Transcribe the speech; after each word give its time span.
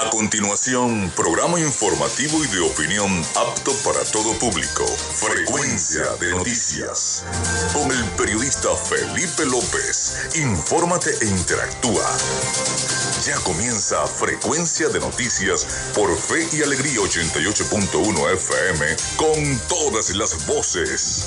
A 0.00 0.08
continuación, 0.08 1.12
programa 1.14 1.60
informativo 1.60 2.42
y 2.42 2.46
de 2.46 2.60
opinión 2.60 3.22
apto 3.36 3.70
para 3.84 4.02
todo 4.10 4.32
público. 4.38 4.86
Frecuencia 4.86 6.16
de 6.18 6.30
noticias. 6.30 7.22
Con 7.74 7.92
el 7.92 8.04
periodista 8.16 8.74
Felipe 8.76 9.44
López. 9.44 10.36
Infórmate 10.36 11.10
e 11.20 11.26
interactúa. 11.26 12.16
Ya 13.26 13.36
comienza 13.40 14.06
Frecuencia 14.06 14.88
de 14.88 15.00
Noticias 15.00 15.66
por 15.94 16.16
Fe 16.16 16.48
y 16.56 16.62
Alegría 16.62 17.00
88.1 17.00 18.32
FM 18.32 18.96
con 19.18 19.58
todas 19.68 20.08
las 20.16 20.46
voces. 20.46 21.26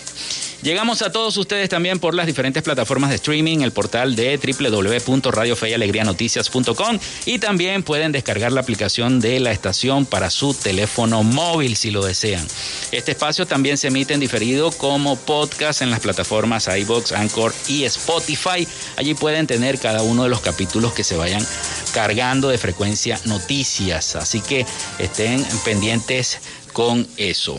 Llegamos 0.63 1.01
a 1.01 1.11
todos 1.11 1.39
ustedes 1.39 1.71
también 1.71 1.99
por 1.99 2.15
las 2.15 2.27
diferentes 2.27 2.63
plataformas 2.63 3.09
de 3.09 3.17
streaming, 3.17 3.61
el 3.61 3.73
portal 3.73 4.15
de 4.15 4.37
www.radiofeyalegrianoticias.com 4.37 6.99
y 7.25 7.39
también 7.39 7.83
pueden 7.83 8.13
descargar 8.13 8.53
la 8.53 8.61
aplicación 8.61 9.21
de 9.21 9.41
la 9.41 9.53
estación 9.53 10.05
para 10.05 10.29
su 10.29 10.53
teléfono 10.53 11.23
móvil 11.23 11.77
si 11.77 11.91
lo 11.91 12.05
desean. 12.05 12.47
Este 12.93 13.13
espacio 13.13 13.47
también 13.47 13.79
se 13.79 13.89
emite 13.89 14.13
en 14.13 14.21
diferido 14.21 14.71
como 14.71 15.17
podcast 15.17 15.81
en 15.81 15.91
las 15.91 16.01
plataformas 16.01 16.69
iBox, 16.69 17.13
Anchor 17.13 17.55
y 17.69 17.85
Spotify. 17.85 18.69
Allí 18.99 19.15
pueden 19.15 19.47
tener 19.47 19.79
cada 19.79 20.03
uno 20.03 20.25
de 20.25 20.29
los 20.29 20.43
capítulos 20.43 20.93
que 20.93 21.05
se 21.05 21.17
vayan 21.17 21.43
cargando 21.95 22.51
de 22.51 22.59
frecuencia 22.59 23.19
noticias. 23.25 24.15
Así 24.15 24.43
que 24.43 24.67
estén 24.99 25.43
pendientes 25.65 26.39
con 26.75 27.09
eso. 27.17 27.57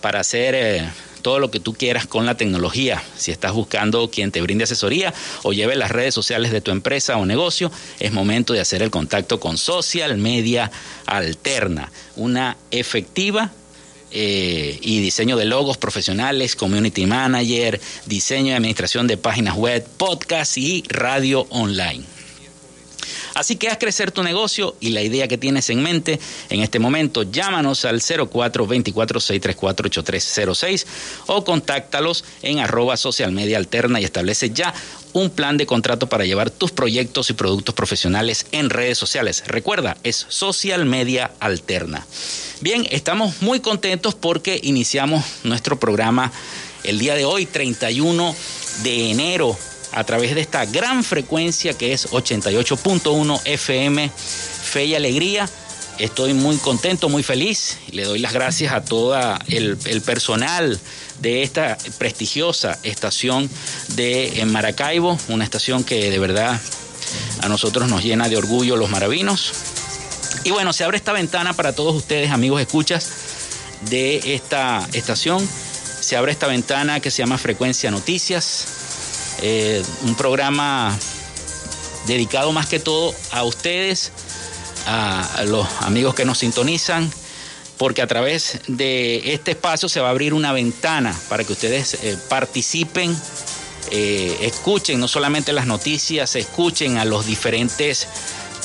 para 0.00 0.20
hacer 0.20 0.54
eh, 0.54 0.88
todo 1.28 1.40
lo 1.40 1.50
que 1.50 1.60
tú 1.60 1.74
quieras 1.74 2.06
con 2.06 2.24
la 2.24 2.38
tecnología. 2.38 3.02
Si 3.18 3.30
estás 3.30 3.52
buscando 3.52 4.08
quien 4.10 4.32
te 4.32 4.40
brinde 4.40 4.64
asesoría 4.64 5.12
o 5.42 5.52
lleve 5.52 5.76
las 5.76 5.90
redes 5.90 6.14
sociales 6.14 6.52
de 6.52 6.62
tu 6.62 6.70
empresa 6.70 7.18
o 7.18 7.26
negocio, 7.26 7.70
es 8.00 8.12
momento 8.12 8.54
de 8.54 8.60
hacer 8.60 8.82
el 8.82 8.90
contacto 8.90 9.38
con 9.38 9.58
Social 9.58 10.16
Media 10.16 10.70
Alterna, 11.04 11.92
una 12.16 12.56
efectiva 12.70 13.52
eh, 14.10 14.78
y 14.80 15.02
diseño 15.02 15.36
de 15.36 15.44
logos 15.44 15.76
profesionales, 15.76 16.56
community 16.56 17.04
manager, 17.04 17.78
diseño 18.06 18.52
y 18.52 18.54
administración 18.54 19.06
de 19.06 19.18
páginas 19.18 19.54
web, 19.54 19.86
podcast 19.98 20.56
y 20.56 20.82
radio 20.88 21.46
online. 21.50 22.17
Así 23.38 23.54
que 23.54 23.68
haz 23.68 23.78
crecer 23.78 24.10
tu 24.10 24.24
negocio 24.24 24.74
y 24.80 24.90
la 24.90 25.00
idea 25.00 25.28
que 25.28 25.38
tienes 25.38 25.70
en 25.70 25.80
mente 25.80 26.18
en 26.50 26.58
este 26.58 26.80
momento, 26.80 27.22
llámanos 27.22 27.84
al 27.84 28.00
0424-634-8306 28.00 30.86
o 31.26 31.44
contáctalos 31.44 32.24
en 32.42 32.58
arroba 32.58 32.96
social 32.96 33.30
media 33.30 33.58
alterna 33.58 34.00
y 34.00 34.04
establece 34.04 34.50
ya 34.50 34.74
un 35.12 35.30
plan 35.30 35.56
de 35.56 35.66
contrato 35.66 36.08
para 36.08 36.24
llevar 36.24 36.50
tus 36.50 36.72
proyectos 36.72 37.30
y 37.30 37.34
productos 37.34 37.76
profesionales 37.76 38.46
en 38.50 38.70
redes 38.70 38.98
sociales. 38.98 39.44
Recuerda, 39.46 39.96
es 40.02 40.26
social 40.28 40.84
media 40.84 41.30
alterna. 41.38 42.04
Bien, 42.60 42.88
estamos 42.90 43.40
muy 43.40 43.60
contentos 43.60 44.16
porque 44.16 44.58
iniciamos 44.64 45.24
nuestro 45.44 45.78
programa 45.78 46.32
el 46.82 46.98
día 46.98 47.14
de 47.14 47.24
hoy, 47.24 47.46
31 47.46 48.34
de 48.82 49.12
enero 49.12 49.56
a 49.92 50.04
través 50.04 50.34
de 50.34 50.40
esta 50.40 50.64
gran 50.66 51.04
frecuencia 51.04 51.74
que 51.74 51.92
es 51.92 52.10
88.1 52.10 53.40
FM, 53.44 54.10
Fe 54.10 54.84
y 54.86 54.94
Alegría. 54.94 55.48
Estoy 55.98 56.32
muy 56.32 56.56
contento, 56.58 57.08
muy 57.08 57.22
feliz. 57.22 57.78
Le 57.90 58.04
doy 58.04 58.20
las 58.20 58.32
gracias 58.32 58.72
a 58.72 58.84
todo 58.84 59.18
el, 59.48 59.76
personal 60.02 60.78
de 61.20 61.42
esta 61.42 61.76
prestigiosa 61.98 62.78
estación 62.84 63.50
de 63.96 64.44
Maracaibo, 64.46 65.18
una 65.28 65.44
estación 65.44 65.82
que 65.82 66.10
de 66.10 66.18
verdad 66.18 66.60
a 67.40 67.48
nosotros 67.48 67.88
nos 67.88 68.04
llena 68.04 68.28
de 68.28 68.36
orgullo 68.36 68.76
los 68.76 68.90
maravinos. 68.90 69.52
Y 70.44 70.50
bueno, 70.50 70.72
se 70.72 70.84
abre 70.84 70.98
esta 70.98 71.12
ventana 71.12 71.52
para 71.54 71.72
todos 71.72 71.96
ustedes, 71.96 72.30
amigos 72.30 72.60
escuchas 72.60 73.10
de 73.90 74.34
esta 74.34 74.86
estación. 74.92 75.46
Se 76.00 76.16
abre 76.16 76.30
esta 76.30 76.46
ventana 76.46 77.00
que 77.00 77.10
se 77.10 77.18
llama 77.18 77.38
Frecuencia 77.38 77.90
Noticias 77.90 78.77
eh, 79.42 79.82
un 80.02 80.14
programa 80.14 80.96
dedicado 82.06 82.52
más 82.52 82.66
que 82.66 82.78
todo 82.78 83.14
a 83.32 83.44
ustedes, 83.44 84.12
a 84.86 85.44
los 85.46 85.66
amigos 85.82 86.14
que 86.14 86.24
nos 86.24 86.38
sintonizan, 86.38 87.10
porque 87.78 88.02
a 88.02 88.06
través 88.06 88.58
de 88.66 89.32
este 89.32 89.52
espacio 89.52 89.88
se 89.88 90.00
va 90.00 90.08
a 90.08 90.10
abrir 90.10 90.34
una 90.34 90.52
ventana 90.52 91.16
para 91.28 91.44
que 91.44 91.52
ustedes 91.52 91.94
eh, 92.02 92.18
participen, 92.28 93.16
eh, 93.90 94.36
escuchen 94.42 95.00
no 95.00 95.08
solamente 95.08 95.52
las 95.52 95.66
noticias, 95.66 96.34
escuchen 96.34 96.98
a 96.98 97.04
los 97.04 97.24
diferentes 97.24 98.08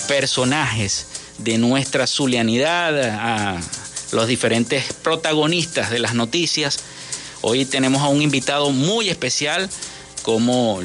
personajes 0.07 1.05
de 1.37 1.59
nuestra 1.59 2.07
zulianidad, 2.07 2.99
a 3.03 3.61
los 4.11 4.27
diferentes 4.27 4.91
protagonistas 4.93 5.91
de 5.91 5.99
las 5.99 6.15
noticias. 6.15 6.79
Hoy 7.41 7.65
tenemos 7.65 8.01
a 8.01 8.07
un 8.07 8.21
invitado 8.21 8.71
muy 8.71 9.09
especial, 9.09 9.69
como 10.23 10.79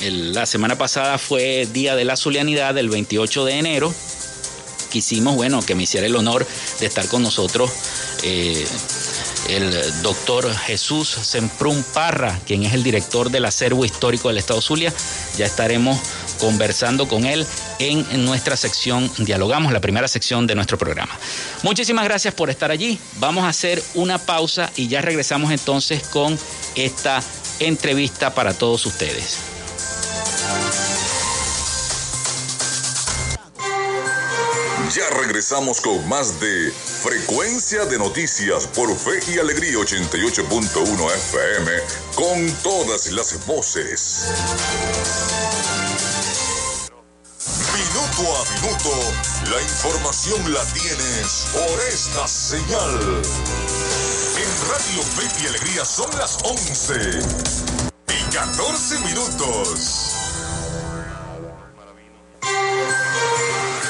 la 0.00 0.46
semana 0.46 0.76
pasada 0.78 1.18
fue 1.18 1.66
Día 1.72 1.96
de 1.96 2.04
la 2.04 2.16
Zulianidad, 2.16 2.76
el 2.78 2.90
28 2.90 3.44
de 3.46 3.58
enero. 3.58 3.94
Quisimos, 4.90 5.34
bueno, 5.34 5.62
que 5.62 5.74
me 5.74 5.84
hiciera 5.84 6.06
el 6.06 6.14
honor 6.14 6.46
de 6.78 6.86
estar 6.86 7.08
con 7.08 7.22
nosotros 7.22 7.70
eh, 8.22 8.64
el 9.48 10.02
doctor 10.02 10.54
Jesús 10.54 11.08
Semprún 11.08 11.84
Parra, 11.94 12.38
quien 12.46 12.62
es 12.62 12.74
el 12.74 12.82
director 12.82 13.30
del 13.30 13.44
acervo 13.44 13.84
histórico 13.84 14.28
del 14.28 14.38
Estado 14.38 14.60
Zulia. 14.60 14.92
Ya 15.36 15.46
estaremos 15.46 15.98
conversando 16.38 17.08
con 17.08 17.24
él 17.24 17.46
en 17.78 18.24
nuestra 18.24 18.56
sección 18.56 19.10
Dialogamos, 19.18 19.72
la 19.72 19.80
primera 19.80 20.06
sección 20.08 20.46
de 20.46 20.54
nuestro 20.54 20.78
programa. 20.78 21.12
Muchísimas 21.62 22.04
gracias 22.04 22.34
por 22.34 22.50
estar 22.50 22.70
allí. 22.70 22.98
Vamos 23.18 23.44
a 23.44 23.48
hacer 23.48 23.82
una 23.94 24.18
pausa 24.18 24.70
y 24.76 24.88
ya 24.88 25.00
regresamos 25.00 25.50
entonces 25.50 26.02
con 26.04 26.38
esta 26.76 27.22
entrevista 27.66 28.34
para 28.34 28.54
todos 28.54 28.86
ustedes. 28.86 29.38
Ya 34.94 35.08
regresamos 35.18 35.80
con 35.80 36.06
más 36.06 36.38
de 36.38 36.70
Frecuencia 37.02 37.86
de 37.86 37.98
Noticias 37.98 38.66
por 38.66 38.94
Fe 38.94 39.20
y 39.32 39.38
Alegría 39.38 39.78
88.1 39.78 41.14
FM 41.14 41.72
con 42.14 42.52
todas 42.62 43.10
las 43.12 43.46
voces. 43.46 44.26
Minuto 47.72 48.36
a 48.36 48.60
minuto, 48.60 49.50
la 49.50 49.62
información 49.62 50.52
la 50.52 50.64
tienes 50.74 51.46
por 51.54 51.80
esta 51.88 52.28
señal. 52.28 53.22
Radio 54.68 55.02
Fe 55.02 55.42
y 55.42 55.46
Alegría 55.46 55.84
son 55.84 56.10
las 56.18 56.38
11 56.44 56.94
y 58.08 58.32
14 58.32 58.98
minutos. 59.00 60.12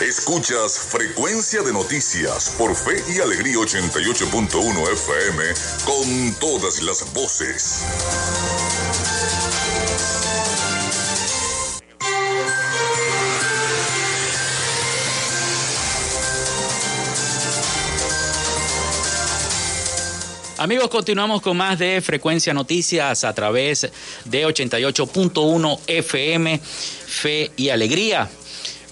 Escuchas 0.00 0.78
Frecuencia 0.78 1.62
de 1.62 1.72
Noticias 1.72 2.54
por 2.58 2.74
Fe 2.74 3.02
y 3.08 3.20
Alegría 3.20 3.56
88.1 3.56 4.92
FM 4.92 5.44
con 5.84 6.34
todas 6.40 6.82
las 6.82 7.12
voces. 7.12 7.82
Amigos, 20.62 20.90
continuamos 20.90 21.42
con 21.42 21.56
más 21.56 21.76
de 21.76 22.00
Frecuencia 22.00 22.54
Noticias 22.54 23.24
a 23.24 23.34
través 23.34 23.90
de 24.24 24.46
88.1 24.46 25.80
FM, 25.88 26.60
Fe 26.60 27.50
y 27.56 27.70
Alegría. 27.70 28.30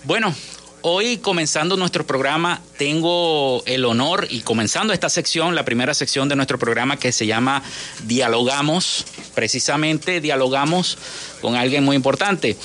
Bueno, 0.02 0.34
Hoy 0.82 1.18
comenzando 1.18 1.76
nuestro 1.76 2.06
programa 2.06 2.62
tengo 2.78 3.62
el 3.66 3.84
honor 3.84 4.26
y 4.30 4.40
comenzando 4.40 4.94
esta 4.94 5.10
sección, 5.10 5.54
la 5.54 5.66
primera 5.66 5.92
sección 5.92 6.26
de 6.30 6.36
nuestro 6.36 6.58
programa 6.58 6.96
que 6.96 7.12
se 7.12 7.26
llama 7.26 7.62
Dialogamos, 8.04 9.04
precisamente 9.34 10.22
dialogamos 10.22 10.96
con 11.42 11.54
alguien 11.54 11.84
muy 11.84 11.96
importante. 11.96 12.56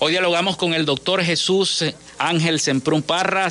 Hoy 0.00 0.12
dialogamos 0.12 0.58
con 0.58 0.74
el 0.74 0.84
doctor 0.84 1.24
Jesús 1.24 1.82
Ángel 2.18 2.60
Semprún 2.60 3.02
Parra, 3.02 3.48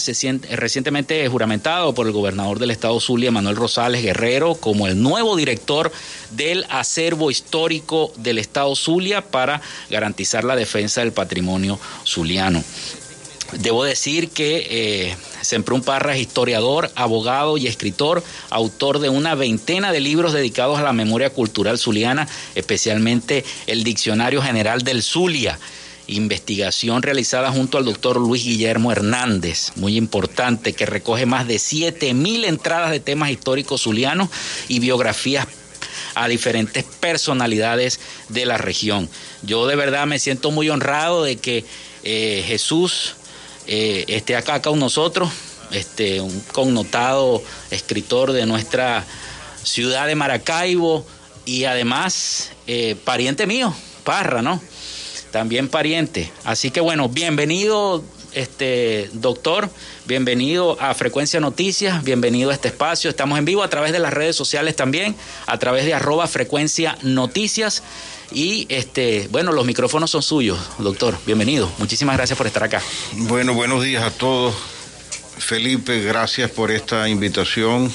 recientemente 0.52 1.28
juramentado 1.28 1.94
por 1.94 2.08
el 2.08 2.14
gobernador 2.14 2.60
del 2.60 2.72
estado 2.72 3.00
Zulia, 3.00 3.32
Manuel 3.32 3.56
Rosales 3.56 4.02
Guerrero, 4.02 4.56
como 4.56 4.88
el 4.88 5.02
nuevo 5.02 5.36
director 5.36 5.92
del 6.32 6.66
acervo 6.70 7.32
histórico 7.32 8.12
del 8.18 8.38
estado 8.38 8.76
Zulia 8.76 9.22
para 9.22 9.62
garantizar 9.90 10.44
la 10.44 10.56
defensa 10.56 11.02
del 11.02 11.12
patrimonio 11.12 11.80
zuliano. 12.06 12.64
Debo 13.54 13.84
decir 13.84 14.30
que 14.30 14.68
eh, 14.70 15.18
Semprún 15.42 15.82
Parra 15.82 16.16
es 16.16 16.22
historiador, 16.22 16.92
abogado 16.96 17.58
y 17.58 17.68
escritor, 17.68 18.24
autor 18.50 19.00
de 19.00 19.10
una 19.10 19.36
veintena 19.36 19.92
de 19.92 20.00
libros 20.00 20.34
dedicados 20.34 20.80
a 20.80 20.84
la 20.84 20.94
memoria 20.94 21.30
cultural 21.30 21.78
zuliana, 21.78 22.28
especialmente 22.56 23.46
el 23.68 23.84
Diccionario 23.84 24.42
General 24.42 24.82
del 24.82 25.04
Zulia, 25.04 25.60
investigación 26.08 27.02
realizada 27.02 27.52
junto 27.52 27.78
al 27.78 27.86
doctor 27.86 28.18
Luis 28.18 28.44
Guillermo 28.44 28.92
Hernández, 28.92 29.72
muy 29.76 29.98
importante, 29.98 30.74
que 30.74 30.86
recoge 30.86 31.26
más 31.26 31.48
de 31.48 31.60
mil 32.14 32.46
entradas 32.46 32.92
de 32.92 33.00
temas 33.00 33.32
históricos 33.32 33.82
zulianos 33.82 34.30
y 34.68 34.80
biografías 34.80 35.48
a 36.16 36.28
diferentes 36.28 36.84
personalidades 36.84 38.00
de 38.30 38.46
la 38.46 38.58
región. 38.58 39.10
Yo 39.42 39.68
de 39.68 39.76
verdad 39.76 40.06
me 40.08 40.20
siento 40.20 40.52
muy 40.52 40.70
honrado 40.70 41.24
de 41.24 41.38
que 41.38 41.66
eh, 42.04 42.44
Jesús 42.48 43.16
eh, 43.68 44.06
esté 44.08 44.36
acá 44.36 44.62
con 44.62 44.80
nosotros, 44.80 45.30
este, 45.72 46.22
un 46.22 46.40
connotado 46.52 47.44
escritor 47.72 48.32
de 48.32 48.46
nuestra 48.46 49.04
ciudad 49.64 50.08
de 50.08 50.16
Maracaibo 50.16 51.06
y 51.46 51.66
además 51.66 52.52
eh, 52.68 52.96
pariente 53.04 53.48
mío, 53.48 53.76
Parra, 54.04 54.42
¿no? 54.42 54.62
También 55.36 55.68
pariente. 55.68 56.32
Así 56.46 56.72
que 56.72 56.80
bueno, 56.80 57.10
bienvenido, 57.10 58.06
este 58.32 59.10
doctor, 59.12 59.70
bienvenido 60.06 60.78
a 60.80 60.94
Frecuencia 60.94 61.42
Noticias, 61.42 62.06
bienvenido 62.06 62.52
a 62.52 62.54
este 62.54 62.70
espacio. 62.70 63.10
Estamos 63.10 63.38
en 63.38 63.44
vivo 63.44 63.62
a 63.62 63.70
través 63.70 63.92
de 63.92 64.00
las 64.00 64.14
redes 64.14 64.38
sociales 64.38 64.78
también, 64.78 65.14
a 65.46 65.60
través 65.60 65.84
de 65.84 65.94
arroba 65.94 66.26
Frecuencia 66.28 66.98
Noticias. 67.02 67.84
Y 68.32 68.66
este, 68.70 69.28
bueno, 69.30 69.52
los 69.52 69.66
micrófonos 69.66 70.10
son 70.10 70.24
suyos, 70.24 70.58
doctor. 70.78 71.18
Bienvenido. 71.26 71.70
Muchísimas 71.80 72.16
gracias 72.16 72.38
por 72.38 72.48
estar 72.48 72.64
acá. 72.64 72.82
Bueno, 73.12 73.54
buenos 73.54 73.84
días 73.84 74.06
a 74.06 74.12
todos. 74.12 74.56
Felipe, 75.38 76.02
gracias 76.02 76.50
por 76.50 76.72
esta 76.72 77.10
invitación 77.10 77.92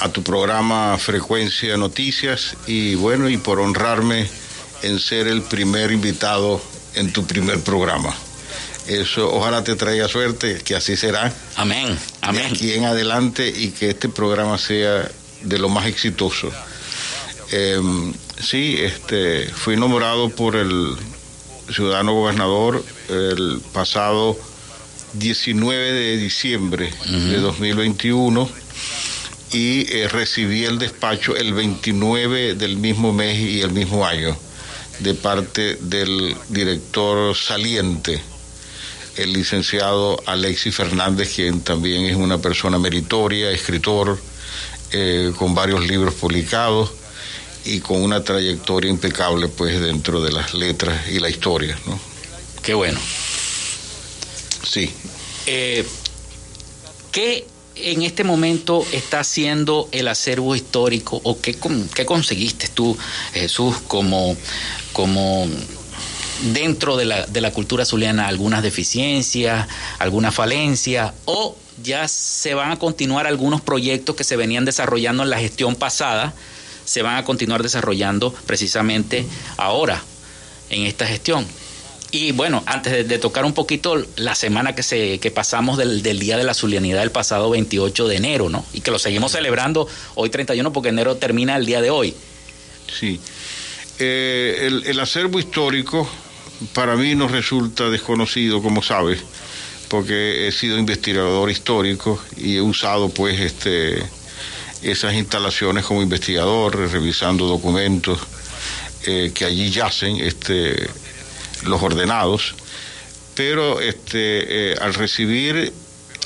a 0.00 0.08
tu 0.08 0.24
programa 0.24 0.98
Frecuencia 0.98 1.76
Noticias 1.76 2.56
y 2.66 2.96
bueno, 2.96 3.28
y 3.28 3.36
por 3.36 3.60
honrarme 3.60 4.41
en 4.82 4.98
ser 4.98 5.28
el 5.28 5.42
primer 5.42 5.92
invitado 5.92 6.60
en 6.94 7.12
tu 7.12 7.26
primer 7.26 7.60
programa. 7.60 8.14
Eso 8.86 9.32
ojalá 9.32 9.62
te 9.62 9.76
traiga 9.76 10.08
suerte, 10.08 10.60
que 10.64 10.74
así 10.74 10.96
será. 10.96 11.32
Amén, 11.56 11.96
amén. 12.20 12.42
De 12.42 12.48
aquí 12.48 12.72
en 12.72 12.84
adelante 12.84 13.48
y 13.48 13.70
que 13.70 13.90
este 13.90 14.08
programa 14.08 14.58
sea 14.58 15.08
de 15.42 15.58
lo 15.58 15.68
más 15.68 15.86
exitoso. 15.86 16.50
Em, 17.50 18.12
sí, 18.40 18.76
este, 18.80 19.46
fui 19.48 19.76
nombrado 19.76 20.30
por 20.30 20.56
el 20.56 20.96
ciudadano 21.72 22.12
gobernador 22.12 22.84
el 23.08 23.60
pasado 23.72 24.36
19 25.12 25.92
de 25.92 26.16
diciembre 26.16 26.92
de 27.06 27.38
2021 27.38 28.48
y 29.52 29.86
eh, 29.92 30.08
recibí 30.08 30.64
el 30.64 30.78
despacho 30.78 31.36
el 31.36 31.52
29 31.52 32.54
del 32.54 32.78
mismo 32.78 33.12
mes 33.12 33.38
y 33.38 33.60
el 33.60 33.70
mismo 33.70 34.04
año 34.06 34.36
de 35.00 35.14
parte 35.14 35.76
del 35.80 36.36
director 36.48 37.36
saliente, 37.36 38.20
el 39.16 39.32
licenciado 39.32 40.22
Alexis 40.26 40.74
Fernández, 40.74 41.34
quien 41.34 41.60
también 41.60 42.06
es 42.06 42.16
una 42.16 42.38
persona 42.38 42.78
meritoria, 42.78 43.50
escritor, 43.50 44.18
eh, 44.92 45.32
con 45.36 45.54
varios 45.54 45.86
libros 45.86 46.14
publicados 46.14 46.92
y 47.64 47.80
con 47.80 48.02
una 48.02 48.24
trayectoria 48.24 48.90
impecable 48.90 49.48
pues 49.48 49.80
dentro 49.80 50.20
de 50.20 50.32
las 50.32 50.54
letras 50.54 51.08
y 51.08 51.18
la 51.18 51.28
historia, 51.28 51.78
¿no? 51.86 51.98
Qué 52.62 52.74
bueno. 52.74 53.00
Sí. 54.64 54.90
Eh, 55.46 55.86
¿Qué 57.10 57.46
en 57.76 58.02
este 58.02 58.24
momento 58.24 58.84
está 58.92 59.20
haciendo 59.20 59.88
el 59.92 60.08
acervo 60.08 60.54
histórico 60.54 61.20
o 61.24 61.40
qué, 61.40 61.56
qué 61.94 62.06
conseguiste 62.06 62.68
tú, 62.68 62.96
Jesús, 63.32 63.76
como, 63.88 64.36
como 64.92 65.46
dentro 66.52 66.96
de 66.96 67.04
la, 67.04 67.26
de 67.26 67.40
la 67.40 67.52
cultura 67.52 67.84
zuliana 67.84 68.26
algunas 68.26 68.62
deficiencias, 68.62 69.68
alguna 69.98 70.32
falencia 70.32 71.14
o 71.24 71.56
ya 71.82 72.06
se 72.08 72.54
van 72.54 72.72
a 72.72 72.78
continuar 72.78 73.26
algunos 73.26 73.60
proyectos 73.60 74.14
que 74.16 74.24
se 74.24 74.36
venían 74.36 74.64
desarrollando 74.64 75.22
en 75.22 75.30
la 75.30 75.38
gestión 75.38 75.74
pasada 75.74 76.34
se 76.84 77.02
van 77.02 77.16
a 77.16 77.24
continuar 77.24 77.62
desarrollando 77.62 78.32
precisamente 78.46 79.26
ahora, 79.56 80.02
en 80.70 80.86
esta 80.86 81.06
gestión. 81.06 81.46
Y 82.14 82.32
bueno, 82.32 82.62
antes 82.66 83.08
de, 83.08 83.18
tocar 83.18 83.46
un 83.46 83.54
poquito 83.54 83.96
la 84.16 84.34
semana 84.34 84.74
que 84.74 84.82
se 84.82 85.18
que 85.18 85.30
pasamos 85.30 85.78
del, 85.78 86.02
Día 86.02 86.36
de 86.36 86.44
la 86.44 86.52
Zulianidad 86.52 87.00
del 87.00 87.10
pasado 87.10 87.48
28 87.48 88.06
de 88.06 88.16
enero, 88.16 88.50
¿no? 88.50 88.66
Y 88.74 88.82
que 88.82 88.90
lo 88.90 88.98
seguimos 88.98 89.32
celebrando 89.32 89.88
hoy 90.14 90.28
31 90.28 90.74
porque 90.74 90.90
enero 90.90 91.16
termina 91.16 91.56
el 91.56 91.64
día 91.64 91.80
de 91.80 91.88
hoy. 91.88 92.14
Sí. 92.98 93.18
Eh, 93.98 94.82
el, 94.84 95.00
acervo 95.00 95.38
histórico 95.38 96.06
para 96.74 96.96
mí 96.96 97.14
no 97.14 97.28
resulta 97.28 97.88
desconocido, 97.88 98.60
como 98.62 98.82
sabes, 98.82 99.20
porque 99.88 100.46
he 100.46 100.52
sido 100.52 100.78
investigador 100.78 101.50
histórico 101.50 102.22
y 102.36 102.56
he 102.56 102.60
usado 102.60 103.08
pues 103.08 103.40
este 103.40 104.02
esas 104.82 105.14
instalaciones 105.14 105.86
como 105.86 106.02
investigador, 106.02 106.76
revisando 106.76 107.46
documentos 107.46 108.18
eh, 109.06 109.32
que 109.34 109.46
allí 109.46 109.70
yacen, 109.70 110.20
este 110.20 110.90
los 111.64 111.82
ordenados, 111.82 112.54
pero 113.34 113.80
este, 113.80 114.72
eh, 114.72 114.76
al 114.80 114.94
recibir 114.94 115.72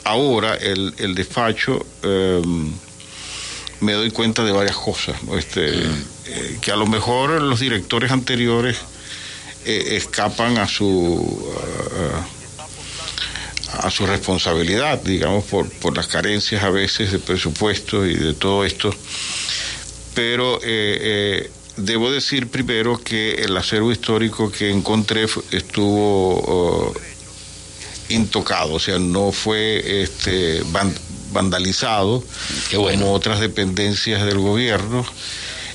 ahora 0.05 0.55
el, 0.55 0.95
el 0.99 1.15
despacho, 1.15 1.85
em, 2.03 2.73
me 3.81 3.93
doy 3.93 4.11
cuenta 4.11 4.45
de 4.45 4.53
varias 4.53 4.77
cosas, 4.77 5.17
este, 5.37 5.71
mm. 5.73 6.05
eh, 6.27 6.59
que 6.61 6.73
a 6.73 6.77
lo 6.77 6.87
mejor 6.87 7.41
los 7.43 7.61
directores 7.61 8.11
anteriores 8.11 8.77
eh, 9.65 9.97
escapan 9.97 10.59
a 10.59 10.69
su... 10.69 11.55
a 13.83 13.91
su 13.91 14.07
responsabilidad, 14.07 15.03
digamos, 15.03 15.45
por, 15.45 15.69
por 15.69 15.95
las 15.95 16.07
carencias 16.07 16.63
a 16.63 16.71
veces 16.71 17.13
de 17.13 17.19
presupuesto 17.19 18.07
y 18.07 18.15
de 18.15 18.33
todo 18.33 18.65
esto. 18.65 18.95
Pero 20.15 20.61
Debo 21.77 22.11
decir 22.11 22.49
primero 22.49 22.99
que 22.99 23.35
el 23.35 23.57
acervo 23.57 23.93
histórico 23.93 24.51
que 24.51 24.71
encontré 24.71 25.27
estuvo 25.51 26.89
uh, 26.89 26.95
intocado, 28.09 28.75
o 28.75 28.81
sea, 28.81 28.99
no 28.99 29.31
fue 29.33 30.03
este, 30.03 30.63
vandalizado 31.33 32.23
como 32.75 33.13
otras 33.13 33.41
dependencias 33.41 34.25
del 34.25 34.39
gobierno. 34.39 35.05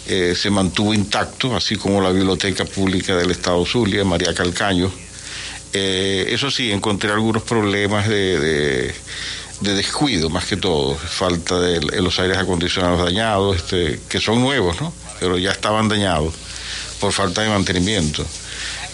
Eh, 0.07 0.33
se 0.35 0.49
mantuvo 0.49 0.93
intacto, 0.93 1.55
así 1.55 1.75
como 1.75 2.01
la 2.01 2.09
Biblioteca 2.09 2.65
Pública 2.65 3.15
del 3.15 3.29
Estado 3.29 3.63
Zulia, 3.65 4.03
María 4.03 4.33
Calcaño. 4.33 4.91
Eh, 5.73 6.25
eso 6.29 6.49
sí, 6.51 6.71
encontré 6.71 7.11
algunos 7.11 7.43
problemas 7.43 8.09
de, 8.09 8.93
descuido, 9.61 10.29
más 10.29 10.45
que 10.45 10.57
todo, 10.57 10.95
falta 10.95 11.59
de, 11.59 11.79
los 12.01 12.19
aires 12.19 12.37
acondicionados 12.37 13.05
dañados, 13.05 13.57
este, 13.57 13.99
que 14.09 14.19
son 14.19 14.41
nuevos, 14.41 14.81
¿no? 14.81 14.93
pero 15.19 15.37
ya 15.37 15.51
estaban 15.51 15.87
dañados 15.87 16.33
por 16.99 17.13
falta 17.13 17.41
de 17.41 17.49
mantenimiento. 17.49 18.25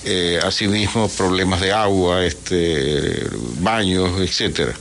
Eh, 0.04 0.40
asimismo, 0.44 1.10
problemas 1.10 1.62
de 1.62 1.72
agua, 1.72 2.26
este, 2.26 3.28
baños, 3.60 4.20
etcétera. 4.22 4.74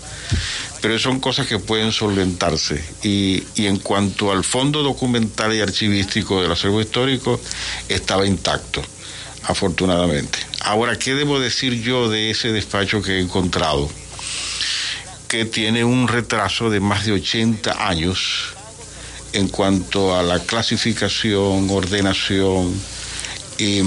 Pero 0.80 0.98
son 0.98 1.20
cosas 1.20 1.46
que 1.46 1.58
pueden 1.58 1.90
solventarse. 1.90 2.82
Y, 3.02 3.42
y 3.54 3.66
en 3.66 3.78
cuanto 3.78 4.30
al 4.30 4.44
fondo 4.44 4.82
documental 4.82 5.54
y 5.54 5.60
archivístico 5.60 6.42
del 6.42 6.52
acervo 6.52 6.80
histórico, 6.80 7.40
estaba 7.88 8.26
intacto, 8.26 8.82
afortunadamente. 9.44 10.38
Ahora, 10.60 10.98
¿qué 10.98 11.14
debo 11.14 11.40
decir 11.40 11.80
yo 11.82 12.08
de 12.08 12.30
ese 12.30 12.52
despacho 12.52 13.02
que 13.02 13.18
he 13.18 13.20
encontrado? 13.20 13.88
Que 15.28 15.44
tiene 15.44 15.84
un 15.84 16.08
retraso 16.08 16.70
de 16.70 16.80
más 16.80 17.04
de 17.04 17.12
80 17.12 17.88
años 17.88 18.56
en 19.32 19.48
cuanto 19.48 20.16
a 20.16 20.22
la 20.22 20.38
clasificación, 20.40 21.68
ordenación 21.70 22.72
y, 23.58 23.82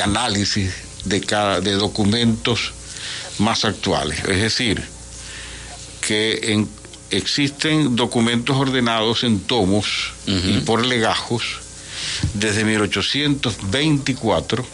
análisis 0.00 0.72
de, 1.04 1.20
cada, 1.20 1.60
de 1.60 1.72
documentos 1.72 2.72
más 3.38 3.64
actuales. 3.64 4.20
Es 4.20 4.40
decir, 4.40 4.82
que 6.00 6.64
existen 7.10 7.96
documentos 7.96 8.56
ordenados 8.56 9.24
en 9.24 9.40
tomos 9.40 10.12
y 10.26 10.60
por 10.60 10.86
legajos 10.86 11.58
desde 12.34 12.64
1824 12.64 14.64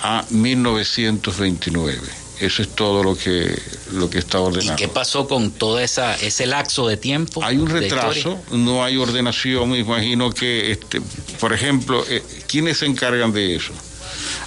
a 0.00 0.24
1929 0.30 2.21
eso 2.40 2.62
es 2.62 2.68
todo 2.68 3.04
lo 3.04 3.16
que, 3.16 3.56
lo 3.92 4.10
que 4.10 4.18
está 4.18 4.40
ordenado. 4.40 4.74
¿Y 4.74 4.76
qué 4.76 4.88
pasó 4.88 5.28
con 5.28 5.52
todo 5.52 5.78
esa, 5.78 6.16
ese 6.16 6.46
laxo 6.46 6.88
de 6.88 6.96
tiempo? 6.96 7.42
Hay 7.44 7.56
un 7.56 7.68
retraso, 7.68 8.40
no 8.50 8.84
hay 8.84 8.96
ordenación. 8.96 9.74
Imagino 9.74 10.32
que, 10.32 10.72
este, 10.72 11.00
por 11.38 11.52
ejemplo, 11.52 12.04
eh, 12.08 12.22
¿quiénes 12.48 12.78
se 12.78 12.86
encargan 12.86 13.32
de 13.32 13.56
eso? 13.56 13.72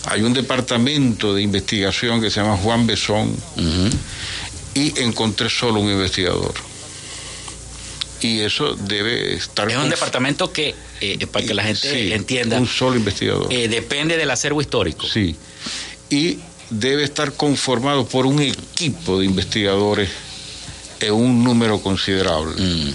Hay 0.05 0.21
un 0.21 0.33
departamento 0.33 1.33
de 1.33 1.41
investigación 1.41 2.21
que 2.21 2.29
se 2.29 2.41
llama 2.41 2.57
Juan 2.57 2.85
Besón 2.85 3.35
y 4.73 4.99
encontré 5.01 5.49
solo 5.49 5.79
un 5.79 5.89
investigador. 5.89 6.53
Y 8.21 8.41
eso 8.41 8.75
debe 8.75 9.35
estar... 9.35 9.69
Es 9.69 9.77
un 9.77 9.89
departamento 9.89 10.51
que, 10.51 10.73
eh, 11.01 11.27
para 11.27 11.45
que 11.45 11.53
la 11.53 11.63
gente 11.63 12.13
entienda... 12.13 12.59
Un 12.59 12.67
solo 12.67 12.95
investigador. 12.95 13.51
Eh, 13.51 13.67
depende 13.67 14.17
del 14.17 14.31
acervo 14.31 14.61
histórico. 14.61 15.05
Sí. 15.07 15.35
Y 16.09 16.39
debe 16.69 17.03
estar 17.03 17.33
conformado 17.33 18.07
por 18.07 18.25
un 18.25 18.41
equipo 18.41 19.19
de 19.19 19.25
investigadores 19.25 20.09
en 20.99 21.13
un 21.13 21.43
número 21.43 21.81
considerable. 21.81 22.55
Mm. 22.61 22.93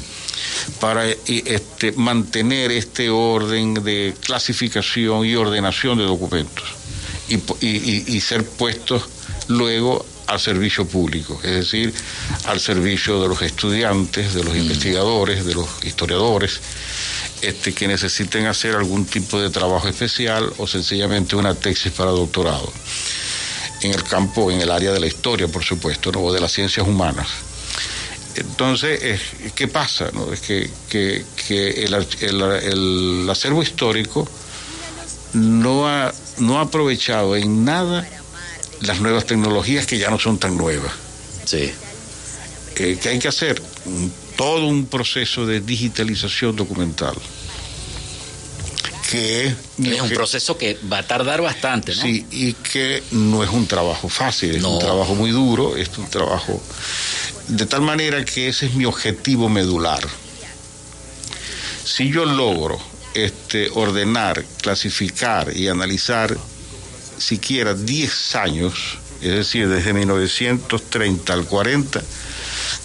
para 0.79 1.07
este, 1.07 1.93
mantener 1.93 2.71
este 2.71 3.09
orden 3.11 3.75
de 3.75 4.15
clasificación 4.21 5.25
y 5.25 5.35
ordenación 5.35 5.99
de 5.99 6.05
documentos 6.05 6.65
y, 7.29 8.21
ser 8.21 8.45
puestos 8.45 9.05
luego 9.49 10.05
al 10.27 10.41
servicio 10.41 10.87
público, 10.87 11.41
es 11.43 11.51
decir, 11.51 11.93
al 12.47 12.61
servicio 12.61 13.21
de 13.23 13.29
los 13.29 13.43
estudiantes, 13.43 14.35
de 14.35 14.45
los 14.45 14.55
mm. 14.55 14.59
investigadores, 14.59 15.45
de 15.45 15.55
los 15.55 15.69
historiadores, 15.83 16.61
este, 17.43 17.73
que 17.73 17.89
necesiten 17.89 18.47
hacer 18.47 18.75
algún 18.77 19.07
tipo 19.07 19.41
de 19.41 19.51
trabajo 19.51 19.89
especial 19.89 20.53
o 20.59 20.67
sencillamente 20.67 21.37
una 21.37 21.55
tesis 21.55 21.93
para 21.93 22.11
doctorado 22.11 22.71
en 23.83 23.93
el 23.93 24.03
campo, 24.05 24.51
en 24.51 24.61
el 24.61 24.71
área 24.71 24.93
de 24.93 25.01
la 25.01 25.07
historia, 25.07 25.49
por 25.49 25.65
supuesto, 25.65 26.11
o 26.11 26.33
de 26.33 26.41
las 26.41 26.53
ciencias 26.53 26.87
humanas. 26.87 27.29
Entonces, 28.35 29.21
¿qué 29.55 29.69
pasa? 29.69 30.11
No? 30.13 30.33
Es 30.33 30.41
que, 30.41 30.71
el, 31.85 33.29
acervo 33.31 33.63
histórico 33.63 34.29
no 35.33 35.89
ha, 35.89 36.13
no 36.39 36.59
ha 36.59 36.63
aprovechado 36.63 37.37
en 37.37 37.65
nada 37.65 38.07
las 38.81 39.01
nuevas 39.01 39.27
tecnologías 39.27 39.87
que 39.87 39.99
ya 39.99 40.11
no 40.11 40.19
son 40.19 40.39
tan 40.39 40.57
nuevas. 40.57 40.93
Sí. 41.45 41.73
¿Qué 42.75 42.99
hay 43.05 43.19
que 43.19 43.29
hacer? 43.29 43.61
Todo 44.37 44.67
un 44.67 44.87
proceso 44.87 45.45
de 45.45 45.61
digitalización 45.61 46.57
documental 46.57 47.15
que 49.11 49.47
es 49.47 50.01
un 50.01 50.11
proceso 50.11 50.57
que 50.57 50.79
va 50.91 50.99
a 50.99 51.03
tardar 51.03 51.43
bastante, 51.43 51.95
¿no? 51.95 52.03
Sí, 52.03 52.27
y 52.31 52.53
que 52.53 53.03
no 53.11 53.43
es 53.43 53.51
un 53.51 53.67
trabajo 53.67 54.09
fácil, 54.09 54.57
es 54.57 54.63
un 54.63 54.79
trabajo 54.79 55.15
muy 55.15 55.31
duro, 55.31 55.77
es 55.77 55.91
un 55.99 56.09
trabajo 56.09 56.61
de 57.51 57.67
tal 57.67 57.83
manera 57.83 58.25
que 58.25 58.49
ese 58.49 58.67
es 58.67 58.75
mi 58.75 58.85
objetivo 58.85 59.49
medular. 59.49 60.01
Si 61.85 62.11
yo 62.11 62.25
logro 62.25 62.81
este, 63.15 63.69
ordenar, 63.75 64.45
clasificar 64.63 65.55
y 65.55 65.69
analizar 65.69 66.37
siquiera 67.19 67.75
10 67.75 68.35
años, 68.37 68.99
es 69.21 69.33
decir, 69.33 69.69
desde 69.69 69.93
1930 69.93 71.33
al 71.33 71.45
40, 71.45 72.01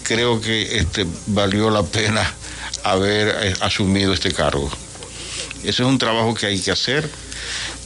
creo 0.02 0.40
que 0.40 0.78
este, 0.78 1.06
valió 1.26 1.70
la 1.70 1.84
pena 1.84 2.34
haber 2.82 3.28
eh, 3.28 3.54
asumido 3.60 4.12
este 4.12 4.32
cargo. 4.32 4.70
Eso 5.66 5.82
es 5.82 5.88
un 5.88 5.98
trabajo 5.98 6.32
que 6.34 6.46
hay 6.46 6.60
que 6.60 6.70
hacer, 6.70 7.08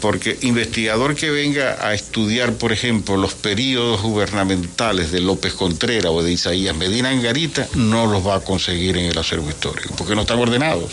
porque 0.01 0.37
investigador 0.43 1.15
que 1.15 1.31
venga 1.31 1.79
a 1.87 1.95
estudiar, 1.95 2.53
por 2.55 2.73
ejemplo, 2.73 3.17
los 3.17 3.35
periodos 3.35 4.03
gubernamentales 4.03 5.11
de 5.13 5.21
López 5.21 5.55
Contreras 5.55 6.13
o 6.13 6.23
de 6.23 6.33
Isaías 6.33 6.77
Medina 6.77 7.11
en 7.11 7.23
Garita, 7.23 7.67
no 7.75 8.07
los 8.07 8.27
va 8.27 8.37
a 8.37 8.41
conseguir 8.41 8.99
en 8.99 9.07
el 9.07 9.19
acervo 9.19 9.49
histórico, 9.49 9.95
porque 9.97 10.15
no 10.15 10.23
están 10.23 10.39
ordenados. 10.39 10.91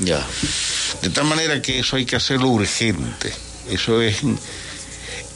Ya. 0.00 0.24
De 1.02 1.10
tal 1.10 1.24
manera 1.24 1.60
que 1.60 1.80
eso 1.80 1.96
hay 1.96 2.04
que 2.04 2.16
hacerlo 2.16 2.48
urgente. 2.48 3.32
Eso 3.68 4.00
es. 4.00 4.18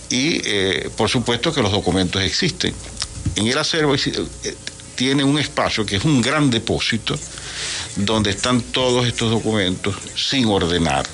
Y 0.09 0.41
eh, 0.45 0.91
por 0.97 1.09
supuesto 1.09 1.53
que 1.53 1.63
los 1.63 1.73
documentos 1.73 2.23
existen. 2.23 2.75
En 3.37 3.47
el 3.49 3.59
acervo 3.59 3.95
eh, 3.95 4.01
tiene 4.95 5.25
un 5.25 5.39
espacio 5.39 5.85
que 5.85 5.97
es 5.97 6.05
un 6.05 6.23
gran 6.23 6.51
depósito 6.51 7.19
donde 7.97 8.31
están 8.31 8.61
todos 8.61 9.07
estos 9.07 9.31
documentos 9.31 9.95
sin 10.17 10.47
ordenar. 10.47 11.07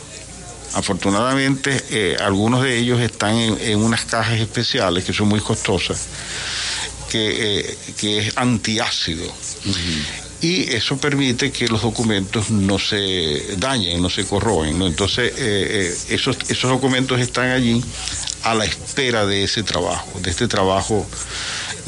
Afortunadamente, 0.75 1.83
eh, 1.91 2.17
algunos 2.21 2.63
de 2.63 2.79
ellos 2.79 3.01
están 3.01 3.35
en, 3.37 3.79
unas 3.79 4.05
cajas 4.05 4.39
especiales 4.39 5.05
que 5.05 5.13
son 5.13 5.29
muy 5.29 5.41
costosas, 5.41 6.07
que, 7.11 7.61
eh, 7.61 7.79
que 7.97 8.19
es 8.19 8.37
antiácido. 8.37 9.25
y 10.41 10.73
eso 10.73 10.99
permite 10.99 11.51
que 11.51 11.67
los 11.67 11.83
documentos 11.83 12.51
no 12.51 12.79
se 12.79 13.57
dañen, 13.57 14.01
no 14.01 14.11
se 14.11 14.25
corroen. 14.25 14.79
¿no? 14.79 14.87
Entonces, 14.87 15.33
eh, 15.37 15.97
esos, 16.11 16.37
esos 16.49 16.71
documentos 16.71 17.19
están 17.19 17.51
allí 17.51 17.83
a 18.45 18.55
la 18.55 18.65
espera 18.65 19.27
de 19.27 19.45
ese 19.45 19.63
trabajo, 19.63 20.21
de 20.21 20.31
este 20.31 20.47
trabajo 20.47 21.07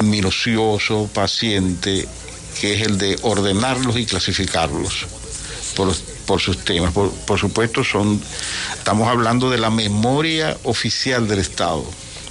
minucioso, 0.02 1.08
paciente, 1.12 2.08
que 2.58 2.74
es 2.74 2.86
el 2.86 2.98
de 2.98 3.18
ordenarlos 3.22 3.96
y 3.96 4.06
clasificarlos 4.06 5.06
por, 5.74 5.94
por 6.26 6.40
sus 6.40 6.64
temas. 6.64 6.92
Por, 6.92 7.10
por, 7.10 7.38
supuesto, 7.38 7.84
son, 7.84 8.20
estamos 8.76 9.08
hablando 9.08 9.50
de 9.50 9.58
la 9.58 9.70
memoria 9.70 10.56
oficial 10.64 11.28
del 11.28 11.40
Estado. 11.40 11.84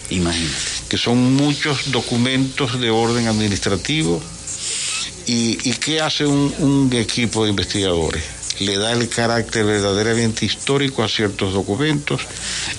Imagínate. 0.10 0.56
Que 0.90 0.98
son 0.98 1.36
muchos 1.36 1.92
documentos 1.92 2.80
de 2.80 2.90
orden 2.90 3.28
administrativo. 3.28 4.22
¿Y, 5.28 5.70
y 5.70 5.74
qué 5.74 6.02
hace 6.02 6.26
un, 6.26 6.54
un 6.58 6.90
equipo 6.94 7.44
de 7.44 7.52
investigadores? 7.52 8.39
Le 8.60 8.78
da 8.78 8.92
el 8.92 9.08
carácter 9.10 9.66
verdaderamente 9.66 10.46
histórico 10.46 11.04
a 11.04 11.10
ciertos 11.10 11.54
documentos 11.54 12.22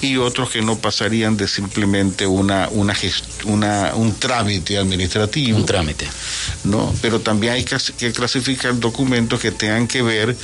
y 0.00 0.16
otros 0.16 0.50
que 0.50 0.62
no 0.62 0.78
pasarían 0.78 1.36
de 1.36 1.48
simplemente 1.48 2.26
una, 2.26 2.68
una, 2.70 2.94
una 3.44 3.94
un 3.94 4.14
trámite 4.14 4.78
administrativo. 4.78 5.56
Un 5.56 5.66
trámite. 5.66 6.06
¿no? 6.64 6.94
Pero 7.00 7.20
también 7.20 7.54
hay 7.54 7.64
que, 7.64 7.76
que 7.98 8.12
clasificar 8.12 8.78
documentos 8.78 9.40
que 9.40 9.52
tengan 9.52 9.86
que 9.88 10.02
ver 10.02 10.36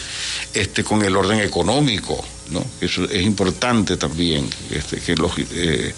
este, 0.54 0.84
con 0.84 1.02
el 1.02 1.16
orden 1.16 1.40
económico, 1.40 2.24
¿no? 2.50 2.64
Eso 2.80 3.04
es 3.04 3.22
importante 3.22 3.96
también, 3.96 4.48
este, 4.70 5.00
que 5.00 5.14
los... 5.16 5.32
Eh, 5.38 5.94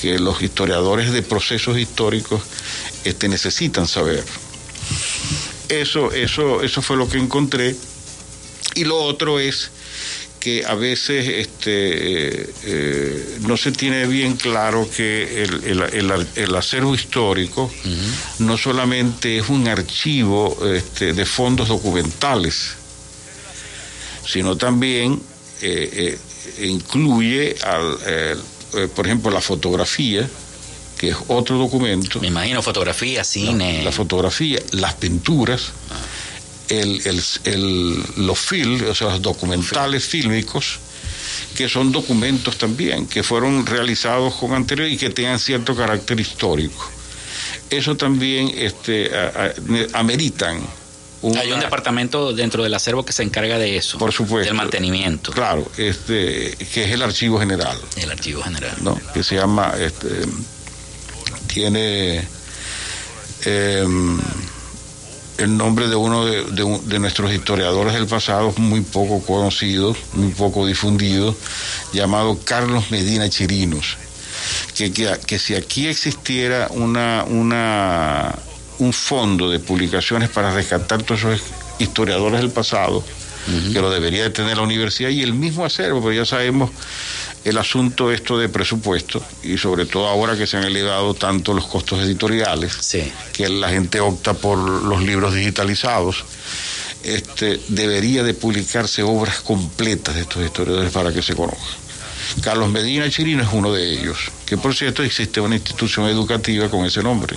que 0.00 0.18
los 0.18 0.42
historiadores 0.42 1.12
de 1.12 1.22
procesos 1.22 1.78
históricos 1.78 2.42
este, 3.04 3.28
necesitan 3.28 3.86
saber. 3.86 4.24
Eso, 5.68 6.10
eso, 6.10 6.60
eso 6.60 6.82
fue 6.82 6.96
lo 6.96 7.08
que 7.08 7.18
encontré 7.18 7.76
y 8.74 8.84
lo 8.84 8.96
otro 9.02 9.38
es 9.40 9.70
que 10.40 10.64
a 10.66 10.74
veces 10.74 11.28
este, 11.28 12.50
eh, 12.64 13.38
no 13.42 13.56
se 13.56 13.70
tiene 13.70 14.08
bien 14.08 14.34
claro 14.34 14.88
que 14.90 15.44
el, 15.44 15.62
el, 15.64 15.82
el, 16.10 16.26
el 16.34 16.56
acervo 16.56 16.96
histórico 16.96 17.70
uh 17.72 17.88
-huh. 17.88 18.40
no 18.40 18.58
solamente 18.58 19.38
es 19.38 19.48
un 19.48 19.68
archivo 19.68 20.58
este, 20.66 21.12
de 21.12 21.24
fondos 21.26 21.68
documentales, 21.68 22.72
sino 24.26 24.56
también 24.56 25.22
eh, 25.62 26.18
eh, 26.58 26.66
incluye, 26.66 27.54
al, 27.62 27.98
por 28.96 29.06
ejemplo, 29.06 29.30
la 29.30 29.40
fotografía, 29.40 30.28
que 30.98 31.10
es 31.10 31.16
otro 31.28 31.56
documento. 31.56 32.18
Me 32.18 32.28
imagino 32.28 32.62
fotografía, 32.62 33.22
cine. 33.22 33.78
La, 33.78 33.84
la 33.84 33.92
fotografía, 33.92 34.58
las 34.72 34.94
pinturas. 34.94 35.70
Ah 35.88 35.94
el, 36.80 37.02
el, 37.06 37.22
el, 37.44 38.26
los 38.26 38.38
film, 38.38 38.82
o 38.88 38.94
sea, 38.94 39.08
los 39.08 39.22
documentales 39.22 40.04
fílmicos, 40.04 40.78
que 41.54 41.68
son 41.68 41.92
documentos 41.92 42.56
también, 42.56 43.06
que 43.06 43.22
fueron 43.22 43.66
realizados 43.66 44.34
con 44.34 44.54
anterior 44.54 44.88
y 44.88 44.96
que 44.96 45.10
tengan 45.10 45.38
cierto 45.38 45.76
carácter 45.76 46.18
histórico. 46.18 46.90
Eso 47.68 47.96
también 47.96 48.52
este, 48.56 49.14
a, 49.14 49.52
a, 49.94 50.00
ameritan. 50.00 50.60
Una, 51.22 51.40
Hay 51.40 51.52
un 51.52 51.60
departamento 51.60 52.32
dentro 52.32 52.64
del 52.64 52.74
acervo 52.74 53.04
que 53.04 53.12
se 53.12 53.22
encarga 53.22 53.56
de 53.56 53.76
eso. 53.76 53.96
Por 53.98 54.12
supuesto. 54.12 54.48
Del 54.48 54.56
mantenimiento. 54.56 55.30
Claro, 55.32 55.70
este, 55.76 56.56
que 56.72 56.84
es 56.84 56.90
el 56.90 57.02
Archivo 57.02 57.38
General. 57.38 57.78
El 57.96 58.10
Archivo 58.10 58.42
General. 58.42 58.76
¿no? 58.80 59.00
Que 59.14 59.22
se 59.22 59.36
llama, 59.36 59.74
este, 59.78 60.08
tiene... 61.46 62.24
Eh, 63.44 63.84
el 65.38 65.56
nombre 65.56 65.88
de 65.88 65.96
uno 65.96 66.24
de, 66.26 66.44
de, 66.44 66.80
de, 66.84 66.98
nuestros 66.98 67.32
historiadores 67.32 67.94
del 67.94 68.06
pasado, 68.06 68.52
muy 68.58 68.80
poco 68.82 69.22
conocido, 69.22 69.96
muy 70.12 70.32
poco 70.32 70.66
difundido, 70.66 71.34
llamado 71.92 72.38
Carlos 72.44 72.90
Medina 72.90 73.28
Chirinos. 73.28 73.96
Que, 74.76 74.92
que, 74.92 75.10
que 75.26 75.38
si 75.38 75.54
aquí 75.54 75.86
existiera 75.86 76.68
una, 76.70 77.24
una, 77.28 78.34
un 78.78 78.92
fondo 78.92 79.50
de 79.50 79.60
publicaciones 79.60 80.28
para 80.30 80.52
rescatar 80.52 81.02
todos 81.02 81.20
esos 81.20 81.42
historiadores 81.78 82.40
del 82.40 82.50
pasado, 82.50 82.98
uh 82.98 83.50
-huh. 83.50 83.72
que 83.72 83.80
lo 83.80 83.90
debería 83.90 84.24
de 84.24 84.30
tener 84.30 84.56
la 84.56 84.62
universidad 84.62 85.10
y 85.10 85.22
el 85.22 85.34
mismo 85.34 85.64
acervo, 85.64 86.00
pero 86.00 86.12
ya 86.12 86.24
sabemos 86.24 86.70
el 87.44 87.58
asunto 87.58 88.12
esto 88.12 88.38
de 88.38 88.48
presupuesto 88.48 89.24
y 89.42 89.58
sobre 89.58 89.86
todo 89.86 90.06
ahora 90.06 90.36
que 90.36 90.46
se 90.46 90.56
han 90.56 90.64
elevado 90.64 91.14
tanto 91.14 91.52
los 91.54 91.66
costos 91.66 92.00
editoriales, 92.00 92.72
sí. 92.80 93.12
que 93.32 93.48
la 93.48 93.68
gente 93.68 94.00
opta 94.00 94.34
por 94.34 94.58
los 94.58 95.02
libros 95.02 95.34
digitalizados, 95.34 96.24
este, 97.02 97.60
debería 97.68 98.22
de 98.22 98.34
publicarse 98.34 99.02
obras 99.02 99.40
completas 99.40 100.14
de 100.14 100.22
estos 100.22 100.44
historiadores 100.44 100.92
para 100.92 101.12
que 101.12 101.22
se 101.22 101.34
conozcan. 101.34 101.82
Carlos 102.40 102.70
Medina 102.70 103.10
Chirino 103.10 103.42
es 103.42 103.48
uno 103.52 103.72
de 103.72 103.92
ellos, 103.92 104.30
que 104.46 104.56
por 104.56 104.74
cierto 104.74 105.02
existe 105.02 105.40
una 105.40 105.56
institución 105.56 106.08
educativa 106.08 106.70
con 106.70 106.86
ese 106.86 107.02
nombre 107.02 107.36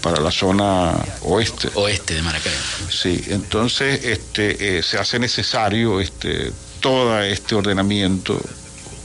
para 0.00 0.20
la 0.20 0.30
zona 0.30 0.94
oeste. 1.22 1.70
Oeste 1.74 2.14
de 2.14 2.22
Maracaibo. 2.22 2.58
Sí, 2.90 3.24
entonces 3.28 4.04
este, 4.04 4.78
eh, 4.78 4.82
se 4.82 4.98
hace 4.98 5.18
necesario 5.18 6.00
este, 6.00 6.52
todo 6.80 7.20
este 7.22 7.54
ordenamiento 7.54 8.40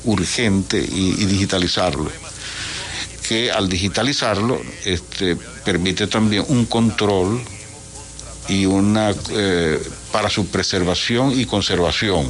urgente 0.06 0.78
y, 0.80 1.16
y, 1.22 1.26
digitalizarlo 1.26 2.10
que 3.28 3.52
al 3.52 3.70
digitalizarlo 3.70 4.62
este, 4.86 5.36
permite 5.64 6.08
también 6.08 6.46
un 6.50 6.66
control 6.66 7.42
y 8.50 8.66
una 8.66 9.16
eh, 9.32 9.82
para 10.12 10.30
su 10.30 10.48
preservación 10.48 11.38
y 11.40 11.46
conservación 11.46 12.28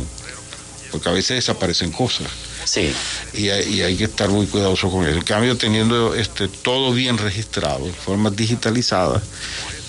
porque 0.92 1.10
a 1.10 1.12
veces 1.12 1.38
desaparecen 1.38 1.92
cosas 1.92 2.28
sí. 2.66 2.94
y, 3.34 3.50
hay, 3.50 3.74
y 3.74 3.82
hay 3.82 3.98
que 3.98 4.04
estar 4.04 4.30
muy 4.30 4.46
cuidadoso 4.46 4.92
con 4.92 5.06
eso 5.08 5.18
en 5.18 5.24
cambio 5.24 5.58
teniendo 5.58 6.14
este 6.14 6.48
todo 6.48 6.94
bien 6.94 7.18
registrado 7.18 7.86
de 7.86 7.94
forma 7.94 8.30
digitalizada 8.30 9.22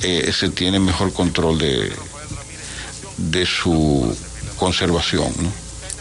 eh, 0.03 0.33
se 0.33 0.49
tiene 0.49 0.81
mejor 0.81 1.12
control 1.12 1.59
de 1.59 1.92
de 3.18 3.47
su 3.47 4.16
conservación 4.57 5.33
¿no? 5.38 5.53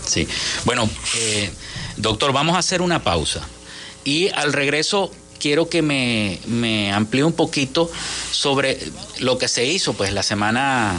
sí 0.08 0.26
bueno 0.64 0.90
eh 1.18 1.52
Doctor, 1.98 2.34
vamos 2.34 2.56
a 2.56 2.60
hacer 2.60 2.82
una 2.82 3.04
pausa. 3.04 3.42
Y 4.04 4.30
al 4.30 4.54
regreso 4.54 5.12
quiero 5.40 5.70
que 5.70 5.82
me, 5.82 6.40
me 6.48 6.92
amplíe 6.94 7.24
un 7.24 7.34
poquito 7.34 7.90
sobre 8.32 8.80
lo 9.20 9.38
que 9.38 9.48
se 9.48 9.66
hizo 9.66 9.94
pues 9.94 10.14
la 10.14 10.24
semana 10.24 10.96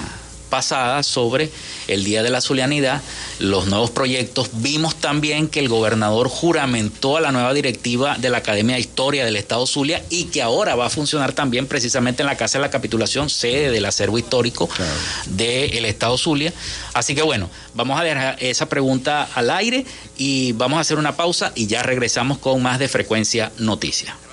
pasada 0.55 1.03
sobre 1.03 1.51
el 1.89 2.05
Día 2.05 2.23
de 2.23 2.31
la 2.31 2.41
Zulianidad, 2.41 3.03
los 3.41 3.67
nuevos 3.67 3.91
proyectos. 3.91 4.51
Vimos 4.53 4.95
también 4.95 5.49
que 5.49 5.59
el 5.59 5.69
gobernador 5.69 6.29
juramentó 6.29 7.17
a 7.17 7.21
la 7.21 7.33
nueva 7.33 7.53
directiva 7.53 8.19
de 8.19 8.31
la 8.31 8.39
Academia 8.39 8.77
de 8.77 8.81
Historia 8.81 9.25
del 9.25 9.35
Estado 9.35 9.67
Zulia 9.67 10.05
y 10.11 10.27
que 10.27 10.43
ahora 10.43 10.77
va 10.77 10.87
a 10.87 10.91
funcionar 10.91 11.33
también 11.33 11.67
precisamente 11.67 12.23
en 12.23 12.29
la 12.29 12.37
Casa 12.37 12.59
de 12.59 12.63
la 12.63 12.71
Capitulación, 12.71 13.31
sede 13.31 13.73
del 13.73 13.85
acervo 13.85 14.17
histórico 14.17 14.69
claro. 14.69 14.93
del 15.27 15.85
Estado 15.87 16.17
Zulia. 16.17 16.53
Así 16.93 17.17
que 17.17 17.23
bueno, 17.23 17.51
vamos 17.75 18.01
a 18.01 18.05
dejar 18.05 18.37
esa 18.39 18.69
pregunta 18.69 19.29
al 19.35 19.51
aire 19.51 19.85
y 20.17 20.53
vamos 20.53 20.79
a 20.79 20.83
hacer 20.83 20.99
una 20.99 21.17
pausa 21.17 21.51
y 21.57 21.67
ya 21.67 21.83
regresamos 21.83 22.39
con 22.39 22.63
más 22.63 22.79
de 22.79 22.87
Frecuencia 22.87 23.51
Noticias. 23.59 24.24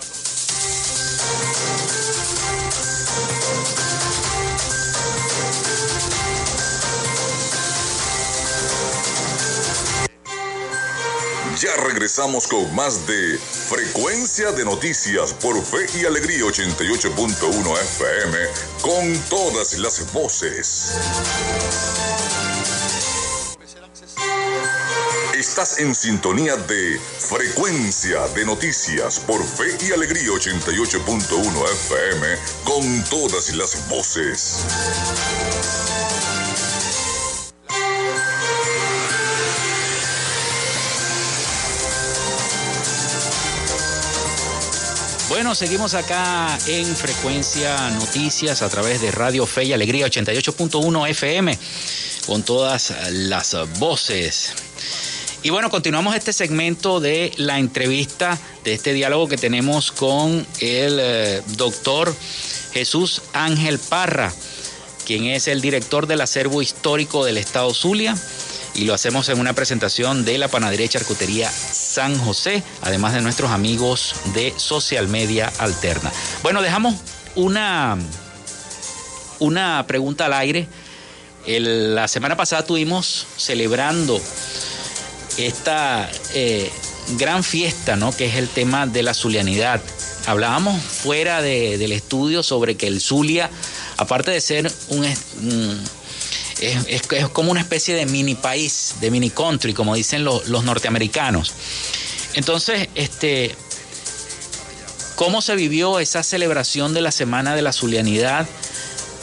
Regresamos 12.12 12.46
con 12.46 12.76
más 12.76 13.08
de 13.08 13.38
Frecuencia 13.38 14.52
de 14.52 14.66
Noticias 14.66 15.34
por 15.36 15.56
Fe 15.64 15.86
y 15.98 16.06
Alegría 16.06 16.44
88.1 16.44 17.82
FM 17.82 18.38
con 18.82 19.18
todas 19.30 19.80
las 19.80 20.12
voces. 20.12 20.98
Estás 25.34 25.80
en 25.80 25.96
sintonía 25.96 26.58
de 26.58 27.00
Frecuencia 27.00 28.28
de 28.36 28.44
Noticias 28.46 29.22
por 29.22 29.42
Fe 29.42 29.78
y 29.88 29.94
Alegría 29.94 30.32
88.1 30.32 31.64
FM 31.88 32.28
con 32.66 33.04
todas 33.06 33.56
las 33.56 33.88
voces. 33.88 34.66
Seguimos 45.56 45.96
acá 45.96 46.58
en 46.68 46.86
Frecuencia 46.96 47.90
Noticias 47.90 48.62
a 48.62 48.70
través 48.70 49.02
de 49.02 49.12
Radio 49.12 49.46
Fe 49.46 49.66
y 49.66 49.74
Alegría 49.74 50.08
88.1 50.08 51.10
FM 51.10 51.60
con 52.26 52.42
todas 52.44 52.94
las 53.12 53.58
voces. 53.78 54.54
Y 55.44 55.50
bueno, 55.50 55.70
continuamos 55.70 56.16
este 56.16 56.32
segmento 56.32 57.02
de 57.02 57.34
la 57.36 57.60
entrevista, 57.60 58.40
de 58.64 58.74
este 58.74 58.94
diálogo 58.94 59.28
que 59.28 59.36
tenemos 59.36 59.92
con 59.92 60.48
el 60.62 60.98
eh, 61.02 61.42
doctor 61.58 62.16
Jesús 62.72 63.22
Ángel 63.34 63.78
Parra, 63.78 64.32
quien 65.06 65.26
es 65.26 65.50
el 65.50 65.60
director 65.60 66.08
del 66.08 66.22
acervo 66.22 66.62
histórico 66.62 67.26
del 67.26 67.38
Estado 67.38 67.74
Zulia. 67.74 68.16
Y 68.74 68.86
lo 68.86 68.94
hacemos 68.94 69.28
en 69.28 69.38
una 69.38 69.52
presentación 69.52 70.24
de 70.24 70.38
la 70.38 70.48
panadería 70.48 70.88
charcutería 70.88 71.52
San 71.92 72.18
José, 72.18 72.64
además 72.82 73.14
de 73.14 73.20
nuestros 73.20 73.52
amigos 73.52 74.16
de 74.34 74.54
Social 74.56 75.10
Media 75.10 75.52
Alterna. 75.60 76.10
Bueno, 76.42 76.62
dejamos 76.62 76.96
una, 77.36 77.98
una 79.40 79.86
pregunta 79.88 80.28
al 80.28 80.34
aire. 80.34 80.70
la 81.46 82.08
semana 82.08 82.38
pasada 82.38 82.66
tuvimos 82.66 83.28
celebrando 83.36 84.22
esta 85.38 86.10
eh, 86.34 86.72
gran 87.18 87.44
fiesta, 87.44 87.98
¿no? 87.98 88.16
Que 88.16 88.28
es 88.28 88.36
el 88.36 88.48
tema 88.48 88.88
de 88.88 89.04
la 89.04 89.14
zulianidad. 89.14 89.82
Hablábamos 90.28 90.82
fuera 90.82 91.42
del 91.42 91.92
estudio 91.92 92.42
sobre 92.42 92.78
que 92.78 92.88
el 92.88 93.02
Zulia, 93.02 93.50
aparte 93.98 94.32
de 94.32 94.40
ser 94.40 94.72
un, 94.88 95.06
es, 96.62 97.02
como 97.34 97.52
una 97.52 97.60
especie 97.60 97.96
de 97.96 98.06
mini 98.06 98.36
país, 98.36 98.96
de 99.02 99.12
mini 99.12 99.30
country, 99.30 99.74
como 99.74 99.96
dicen 99.96 100.24
los, 100.24 100.48
norteamericanos. 100.48 101.54
Entonces, 102.36 102.88
este, 102.96 103.56
¿cómo 105.16 105.42
se 105.42 105.56
vivió 105.56 106.00
esa 106.00 106.24
celebración 106.24 106.94
de 106.94 107.02
la 107.02 107.12
Semana 107.12 107.56
de 107.56 107.62
la 107.62 107.74
Zulianidad? 107.74 108.48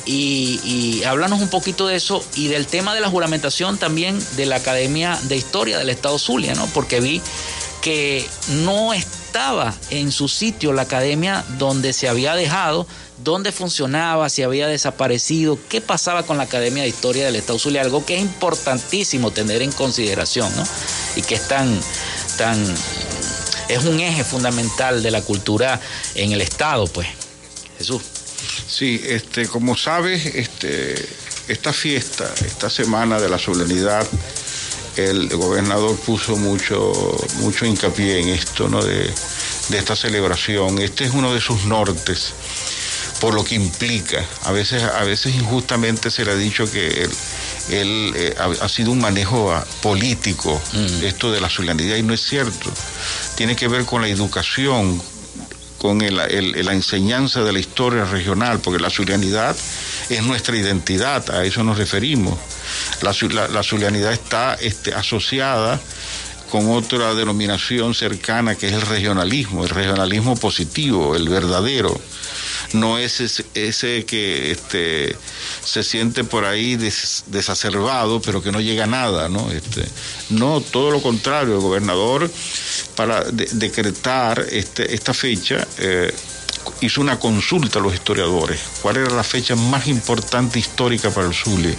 Y, 0.04 0.60
y, 0.64 1.04
háblanos 1.04 1.40
un 1.40 1.48
poquito 1.48 1.86
de 1.86 1.96
eso 1.96 2.24
y 2.34 2.48
del 2.48 2.66
tema 2.66 2.94
de 2.94 3.00
la 3.00 3.10
juramentación 3.10 3.76
también 3.76 4.18
de 4.36 4.46
la 4.46 4.56
Academia 4.56 5.18
de 5.24 5.36
Historia 5.36 5.78
del 5.78 5.90
Estado 5.90 6.18
Zulia, 6.18 6.54
¿no? 6.54 6.66
Porque 6.68 7.00
vi 7.00 7.20
que 7.82 8.26
no 8.64 8.94
estaba 8.94 9.74
en 9.90 10.10
su 10.10 10.28
sitio 10.28 10.72
la 10.72 10.82
academia 10.82 11.44
donde 11.58 11.92
se 11.92 12.08
había 12.08 12.34
dejado, 12.34 12.86
dónde 13.22 13.52
funcionaba, 13.52 14.28
si 14.28 14.42
había 14.42 14.66
desaparecido, 14.66 15.58
qué 15.68 15.80
pasaba 15.80 16.22
con 16.22 16.36
la 16.36 16.44
Academia 16.44 16.82
de 16.82 16.88
Historia 16.88 17.26
del 17.26 17.36
Estado 17.36 17.58
Zulia, 17.58 17.82
algo 17.82 18.04
que 18.04 18.16
es 18.16 18.22
importantísimo 18.22 19.30
tener 19.30 19.62
en 19.62 19.72
consideración, 19.72 20.54
¿no? 20.56 20.64
Y 21.16 21.22
que 21.22 21.34
es 21.34 21.48
tan, 21.48 21.78
tan, 22.36 22.62
es 23.68 23.84
un 23.84 24.00
eje 24.00 24.24
fundamental 24.24 25.02
de 25.02 25.10
la 25.10 25.22
cultura 25.22 25.80
en 26.14 26.32
el 26.32 26.40
Estado, 26.40 26.86
pues. 26.86 27.08
Jesús. 27.78 28.02
Sí, 28.68 29.00
este, 29.04 29.48
como 29.48 29.76
sabes, 29.76 30.26
este, 30.26 30.94
esta 31.48 31.72
fiesta, 31.72 32.32
esta 32.44 32.70
semana 32.70 33.20
de 33.20 33.28
la 33.28 33.38
solemnidad, 33.38 34.06
el 34.96 35.28
gobernador 35.28 35.96
puso 35.96 36.36
mucho, 36.36 36.92
mucho 37.38 37.66
hincapié 37.66 38.20
en 38.20 38.28
esto, 38.30 38.68
¿no? 38.68 38.82
De, 38.82 39.12
de 39.68 39.78
esta 39.78 39.94
celebración. 39.94 40.78
Este 40.78 41.04
es 41.04 41.12
uno 41.12 41.32
de 41.32 41.40
sus 41.40 41.64
nortes 41.64 42.32
por 43.20 43.34
lo 43.34 43.44
que 43.44 43.54
implica. 43.54 44.24
A 44.44 44.52
veces, 44.52 44.82
a 44.82 45.04
veces 45.04 45.34
injustamente 45.34 46.10
se 46.10 46.24
le 46.24 46.32
ha 46.32 46.36
dicho 46.36 46.70
que 46.70 47.08
él, 47.70 48.12
eh, 48.16 48.34
ha, 48.38 48.68
sido 48.68 48.92
un 48.92 49.00
manejo 49.00 49.52
ah, 49.52 49.66
político, 49.82 50.60
mm. 50.72 51.04
esto 51.04 51.30
de 51.32 51.40
la 51.40 51.50
solemnidad, 51.50 51.96
y 51.96 52.02
no 52.02 52.14
es 52.14 52.22
cierto. 52.22 52.70
Tiene 53.36 53.56
que 53.56 53.68
ver 53.68 53.84
con 53.84 54.02
la 54.02 54.08
educación, 54.08 55.00
con 55.78 55.98
la 55.98 56.72
enseñanza 56.72 57.44
de 57.44 57.52
la 57.52 57.60
historia 57.60 58.04
regional, 58.04 58.58
porque 58.60 58.82
la 58.82 58.90
zulianidad 58.90 59.56
es 60.08 60.22
nuestra 60.22 60.56
identidad, 60.56 61.30
a 61.30 61.44
eso 61.44 61.62
nos 61.62 61.78
referimos. 61.78 62.38
La, 63.02 63.48
la, 63.48 63.62
zulianidad 63.62 64.12
está 64.12 64.54
este, 64.54 64.92
asociada 64.92 65.80
con 66.50 66.70
otra 66.70 67.14
denominación 67.14 67.94
cercana 67.94 68.54
que 68.54 68.68
es 68.68 68.72
el 68.72 68.82
regionalismo, 68.82 69.64
el 69.64 69.70
regionalismo 69.70 70.34
positivo, 70.36 71.14
el 71.14 71.28
verdadero 71.28 72.00
no 72.72 72.98
es 72.98 73.20
ese, 73.54 74.04
que 74.04 74.50
este, 74.50 75.16
se 75.64 75.82
siente 75.82 76.24
por 76.24 76.44
ahí 76.44 76.76
desacerbado, 76.76 78.20
pero 78.20 78.42
que 78.42 78.52
no 78.52 78.60
llega 78.60 78.84
a 78.84 78.86
nada, 78.86 79.28
¿no? 79.28 79.50
Este, 79.50 79.84
no, 80.30 80.60
todo 80.60 80.90
lo 80.90 81.02
contrario, 81.02 81.54
el 81.54 81.60
gobernador, 81.60 82.30
para 82.94 83.24
decretar 83.24 84.44
este, 84.50 84.94
esta 84.94 85.14
fecha, 85.14 85.66
eh, 85.78 86.12
hizo 86.80 87.00
una 87.00 87.18
consulta 87.18 87.78
a 87.78 87.82
los 87.82 87.94
historiadores, 87.94 88.60
cuál 88.82 88.98
era 88.98 89.14
la 89.14 89.24
fecha 89.24 89.56
más 89.56 89.86
importante 89.86 90.58
histórica 90.58 91.10
para 91.10 91.26
el 91.26 91.34
Zulia 91.34 91.76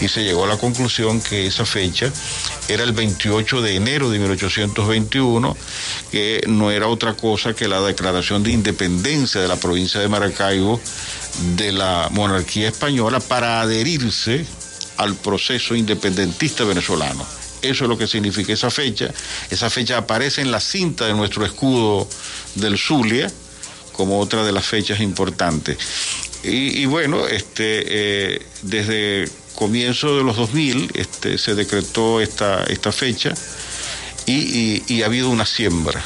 y 0.00 0.08
se 0.08 0.22
llegó 0.22 0.44
a 0.44 0.48
la 0.48 0.56
conclusión 0.56 1.20
que 1.20 1.46
esa 1.46 1.66
fecha 1.66 2.10
era 2.68 2.84
el 2.84 2.92
28 2.92 3.62
de 3.62 3.76
enero 3.76 4.10
de 4.10 4.18
1821, 4.18 5.56
que 6.10 6.42
no 6.46 6.70
era 6.70 6.88
otra 6.88 7.14
cosa 7.14 7.54
que 7.54 7.68
la 7.68 7.80
declaración 7.80 8.42
de 8.42 8.52
independencia 8.52 9.40
de 9.40 9.48
la 9.48 9.56
provincia 9.56 10.00
de 10.00 10.08
Maracaibo 10.08 10.80
de 11.56 11.72
la 11.72 12.08
monarquía 12.10 12.68
española 12.68 13.20
para 13.20 13.60
adherirse 13.60 14.44
al 14.96 15.14
proceso 15.16 15.74
independentista 15.74 16.64
venezolano. 16.64 17.24
Eso 17.62 17.84
es 17.84 17.90
lo 17.90 17.98
que 17.98 18.06
significa 18.06 18.52
esa 18.52 18.70
fecha. 18.70 19.10
Esa 19.50 19.68
fecha 19.68 19.98
aparece 19.98 20.40
en 20.40 20.50
la 20.50 20.60
cinta 20.60 21.06
de 21.06 21.14
nuestro 21.14 21.44
escudo 21.44 22.08
del 22.54 22.78
Zulia 22.78 23.30
como 23.92 24.18
otra 24.18 24.44
de 24.44 24.52
las 24.52 24.64
fechas 24.64 25.00
importantes. 25.00 25.76
Y, 26.42 26.86
bueno, 26.86 27.26
este, 27.26 28.34
eh, 28.34 28.42
desde 28.62 29.28
comienzo 29.54 30.16
de 30.16 30.24
los 30.24 30.36
2000 30.36 30.90
este, 30.94 31.36
se 31.36 31.54
decretó 31.54 32.20
esta, 32.20 32.64
esta 32.64 32.92
fecha 32.92 33.34
y, 34.26 35.02
ha 35.02 35.06
habido 35.06 35.28
una 35.28 35.44
siembra. 35.44 36.02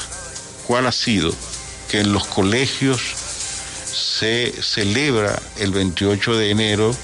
¿Cuál 0.67 0.87
ha 0.87 0.91
sido? 0.91 1.33
Que 1.89 2.01
en 2.01 2.11
los 2.11 2.25
colegios 2.25 3.01
se 3.01 4.53
celebra 4.61 5.41
el 5.57 5.71
28 5.71 6.37
de 6.37 6.49
enero 6.49 6.95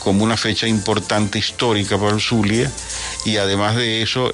como 0.00 0.22
una 0.22 0.36
fecha 0.36 0.68
importante 0.68 1.38
histórica 1.38 1.98
para 1.98 2.14
el 2.14 2.20
Zulia 2.20 2.70
y 3.24 3.38
además 3.38 3.74
de 3.74 4.02
eso 4.02 4.30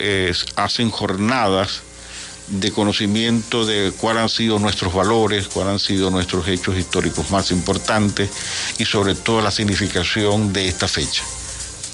hacen 0.56 0.90
jornadas 0.90 1.82
de 2.52 2.70
conocimiento 2.70 3.64
de 3.64 3.92
cuáles 3.96 4.22
han 4.22 4.28
sido 4.28 4.58
nuestros 4.58 4.92
valores, 4.92 5.48
cuáles 5.48 5.72
han 5.72 5.78
sido 5.78 6.10
nuestros 6.10 6.46
hechos 6.48 6.76
históricos 6.76 7.30
más 7.30 7.50
importantes 7.50 8.30
y 8.78 8.84
sobre 8.84 9.14
todo 9.14 9.40
la 9.40 9.50
significación 9.50 10.52
de 10.52 10.68
esta 10.68 10.86
fecha, 10.86 11.24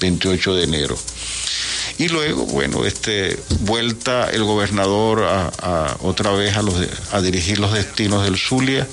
28 0.01 0.55
de 0.55 0.63
enero. 0.63 0.97
Y 1.97 2.09
luego, 2.09 2.45
bueno, 2.45 2.85
este, 2.85 3.39
vuelta 3.61 4.29
el 4.29 4.43
gobernador 4.43 5.23
a, 5.23 5.97
otra 6.01 6.31
vez 6.31 6.55
a, 6.57 6.61
los, 6.61 6.75
a 7.11 7.21
dirigir 7.21 7.59
los 7.59 7.73
destinos 7.73 8.23
del 8.23 8.37
Zulia, 8.37 8.87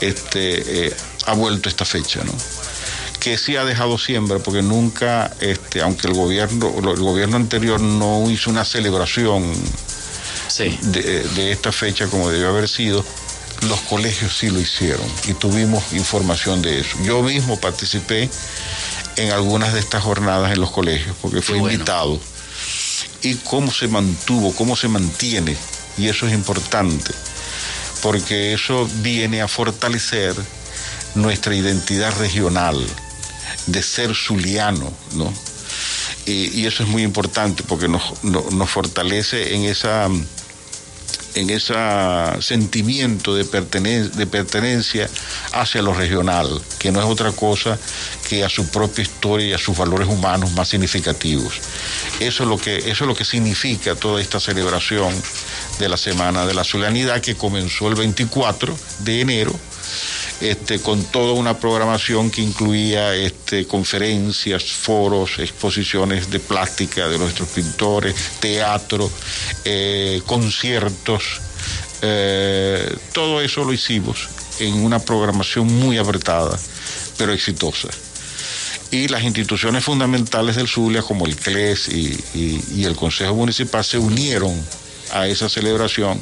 este, 0.00 0.86
eh, 0.86 0.96
ha 1.26 1.34
vuelto 1.34 1.68
esta 1.68 1.84
fecha, 1.84 2.24
¿no? 2.24 2.32
que 3.20 3.38
sí 3.38 3.54
ha 3.54 3.64
dejado 3.64 3.98
siembra, 3.98 4.40
porque 4.40 4.62
nunca, 4.62 5.32
este, 5.40 5.80
aunque 5.80 6.08
el 6.08 6.14
gobierno, 6.14 6.74
el 6.76 7.00
gobierno 7.00 7.36
anterior 7.36 7.80
no 7.80 8.28
hizo 8.28 8.50
una 8.50 8.64
celebración 8.64 9.44
de, 10.58 11.52
esta 11.52 11.72
fecha 11.72 12.06
como 12.08 12.30
debió 12.30 12.48
haber 12.48 12.68
sido, 12.68 13.04
los 13.62 13.80
colegios 13.82 14.36
sí 14.36 14.50
lo 14.50 14.60
hicieron 14.60 15.06
y 15.26 15.34
tuvimos 15.34 15.92
información 15.92 16.62
de 16.62 16.80
eso. 16.80 16.96
Yo 17.04 17.22
mismo 17.22 17.58
participé 17.58 18.28
en 19.16 19.30
algunas 19.30 19.72
de 19.72 19.80
estas 19.80 20.02
jornadas 20.02 20.52
en 20.52 20.60
los 20.60 20.70
colegios 20.70 21.16
porque 21.20 21.42
fui 21.42 21.58
invitado. 21.58 22.18
Y 23.22 23.36
cómo 23.36 23.70
se 23.70 23.86
mantuvo, 23.86 24.52
cómo 24.54 24.74
se 24.74 24.88
mantiene, 24.88 25.56
y 25.96 26.08
eso 26.08 26.26
es 26.26 26.32
importante, 26.32 27.12
porque 28.02 28.52
eso 28.52 28.88
viene 28.96 29.42
a 29.42 29.48
fortalecer 29.48 30.34
nuestra 31.14 31.54
identidad 31.54 32.16
regional 32.18 32.84
de 33.66 33.82
ser 33.82 34.14
zuliano, 34.14 34.92
¿no? 35.14 35.32
Y, 36.26 36.66
eso 36.66 36.84
es 36.84 36.88
muy 36.88 37.02
importante 37.02 37.62
porque 37.62 37.88
nos, 37.88 38.22
nos 38.22 38.70
fortalece 38.70 39.54
en 39.54 39.64
esa 39.64 40.08
en 41.34 41.50
ese 41.50 41.74
sentimiento 42.40 43.34
de, 43.34 43.44
de 43.44 44.26
pertenencia 44.26 45.08
hacia 45.52 45.82
lo 45.82 45.94
regional, 45.94 46.60
que 46.78 46.92
no 46.92 47.00
es 47.00 47.06
otra 47.06 47.32
cosa 47.32 47.78
que 48.28 48.44
a 48.44 48.48
su 48.48 48.68
propia 48.68 49.02
historia 49.02 49.46
y 49.48 49.52
a 49.52 49.58
sus 49.58 49.76
valores 49.76 50.08
humanos 50.08 50.52
más 50.52 50.68
significativos. 50.68 51.54
Eso 52.20 52.42
es 52.42 52.48
lo 52.48 52.58
que, 52.58 52.76
eso 52.78 53.04
es 53.04 53.08
lo 53.08 53.14
que 53.14 53.24
significa 53.24 53.94
toda 53.94 54.20
esta 54.20 54.40
celebración 54.40 55.12
de 55.78 55.88
la 55.88 55.96
Semana 55.96 56.46
de 56.46 56.54
la 56.54 56.64
Solemnidad 56.64 57.20
que 57.20 57.34
comenzó 57.34 57.88
el 57.88 57.94
24 57.94 58.76
de 59.00 59.20
enero 59.20 59.58
este, 60.42 60.80
con 60.80 61.04
toda 61.04 61.34
una 61.34 61.56
programación 61.56 62.30
que 62.30 62.42
incluía 62.42 63.14
este, 63.14 63.66
conferencias, 63.66 64.64
foros, 64.64 65.38
exposiciones 65.38 66.30
de 66.30 66.40
plástica 66.40 67.08
de 67.08 67.18
nuestros 67.18 67.48
pintores, 67.50 68.14
teatro, 68.40 69.08
eh, 69.64 70.20
conciertos. 70.26 71.22
Eh, 72.02 72.96
todo 73.12 73.40
eso 73.40 73.64
lo 73.64 73.72
hicimos 73.72 74.28
en 74.58 74.74
una 74.74 74.98
programación 74.98 75.66
muy 75.66 75.98
apretada, 75.98 76.58
pero 77.16 77.32
exitosa. 77.32 77.88
Y 78.90 79.08
las 79.08 79.22
instituciones 79.22 79.84
fundamentales 79.84 80.56
del 80.56 80.68
Zulia, 80.68 81.02
como 81.02 81.24
el 81.24 81.36
CLES 81.36 81.88
y 81.88 82.84
el 82.84 82.94
Consejo 82.94 83.34
Municipal, 83.34 83.82
se 83.84 83.98
unieron 83.98 84.52
a 85.12 85.26
esa 85.28 85.48
celebración, 85.48 86.20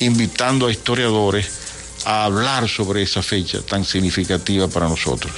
invitando 0.00 0.66
a 0.66 0.72
historiadores 0.72 1.61
a 2.04 2.24
hablar 2.24 2.68
sobre 2.68 3.02
esa 3.02 3.22
fecha 3.22 3.60
tan 3.62 3.84
significativa 3.84 4.68
para 4.68 4.88
nosotros. 4.88 5.32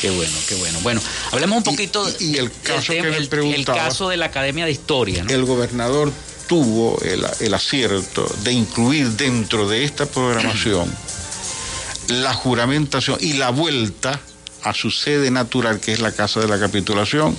Qué 0.00 0.10
bueno, 0.10 0.32
qué 0.48 0.54
bueno. 0.56 0.78
Bueno, 0.82 1.00
hablemos 1.32 1.58
un 1.58 1.64
poquito 1.64 2.06
y, 2.20 2.36
el 2.36 2.50
caso 2.50 2.92
que 2.92 3.02
me 3.02 3.16
el, 3.16 3.64
caso 3.64 4.08
de 4.08 4.16
la 4.18 4.26
Academia 4.26 4.66
de 4.66 4.70
Historia. 4.70 5.24
El 5.28 5.44
gobernador 5.44 6.12
tuvo 6.46 7.00
el, 7.02 7.24
el 7.40 7.54
acierto 7.54 8.30
de 8.42 8.52
incluir 8.52 9.10
dentro 9.12 9.66
de 9.66 9.84
esta 9.84 10.04
programación 10.04 10.94
la 12.08 12.34
juramentación 12.34 13.16
y 13.20 13.34
la 13.34 13.50
vuelta 13.50 14.20
a 14.62 14.74
su 14.74 14.90
sede 14.90 15.30
natural, 15.30 15.80
que 15.80 15.92
es 15.92 16.00
la 16.00 16.12
Casa 16.12 16.40
de 16.40 16.48
la 16.48 16.58
Capitulación, 16.58 17.36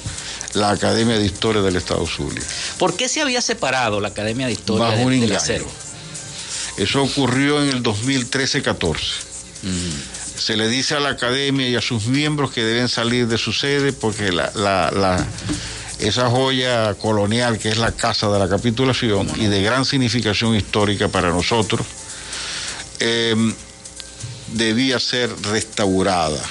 la 0.53 0.71
Academia 0.71 1.17
de 1.17 1.25
Historia 1.25 1.61
del 1.61 1.75
Estado 1.75 2.05
Zulia. 2.05 2.41
¿Por 2.77 2.95
qué 2.95 3.09
se 3.09 3.21
había 3.21 3.41
separado 3.41 3.99
la 3.99 4.09
Academia 4.09 4.47
de 4.47 4.53
Historia 4.53 4.87
Bajo 4.87 5.09
del, 5.09 5.35
acero? 5.35 5.65
Eso 6.77 7.03
ocurrió 7.03 7.63
en 7.63 7.69
el 7.69 7.83
2013-14. 7.83 8.97
Se 10.37 10.57
le 10.57 10.67
dice 10.67 10.95
a 10.95 10.99
la 10.99 11.09
Academia 11.09 11.67
y 11.67 11.75
a 11.75 11.81
sus 11.81 12.07
miembros 12.07 12.51
que 12.51 12.63
deben 12.63 12.89
salir 12.89 13.27
de 13.27 13.37
su 13.37 13.53
sede 13.53 13.93
porque 13.93 14.31
la, 14.31 15.25
esa 15.99 16.29
joya 16.29 16.93
colonial 16.95 17.57
que 17.57 17.69
es 17.69 17.77
la 17.77 17.93
Casa 17.93 18.29
de 18.29 18.37
la 18.39 18.49
Capitulación 18.49 19.29
y 19.37 19.47
de 19.47 19.61
gran 19.63 19.85
significación 19.85 20.55
histórica 20.55 21.07
para 21.07 21.29
nosotros, 21.29 21.87
em, 22.99 23.53
debía 24.53 24.99
ser 24.99 25.33
restaurada 25.43 26.41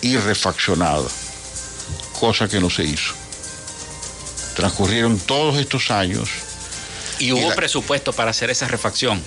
y 0.00 0.16
refaccionada, 0.16 1.08
cosa 2.18 2.48
que 2.48 2.60
no 2.60 2.70
se 2.70 2.84
hizo. 2.84 3.14
Transcurrieron 4.56 5.18
todos 5.18 5.58
estos 5.58 5.90
años. 5.90 6.28
¿Y 7.22 7.32
hubo 7.32 7.54
presupuesto 7.54 8.12
para 8.12 8.32
hacer 8.32 8.50
esa 8.50 8.66
refacción? 8.66 9.22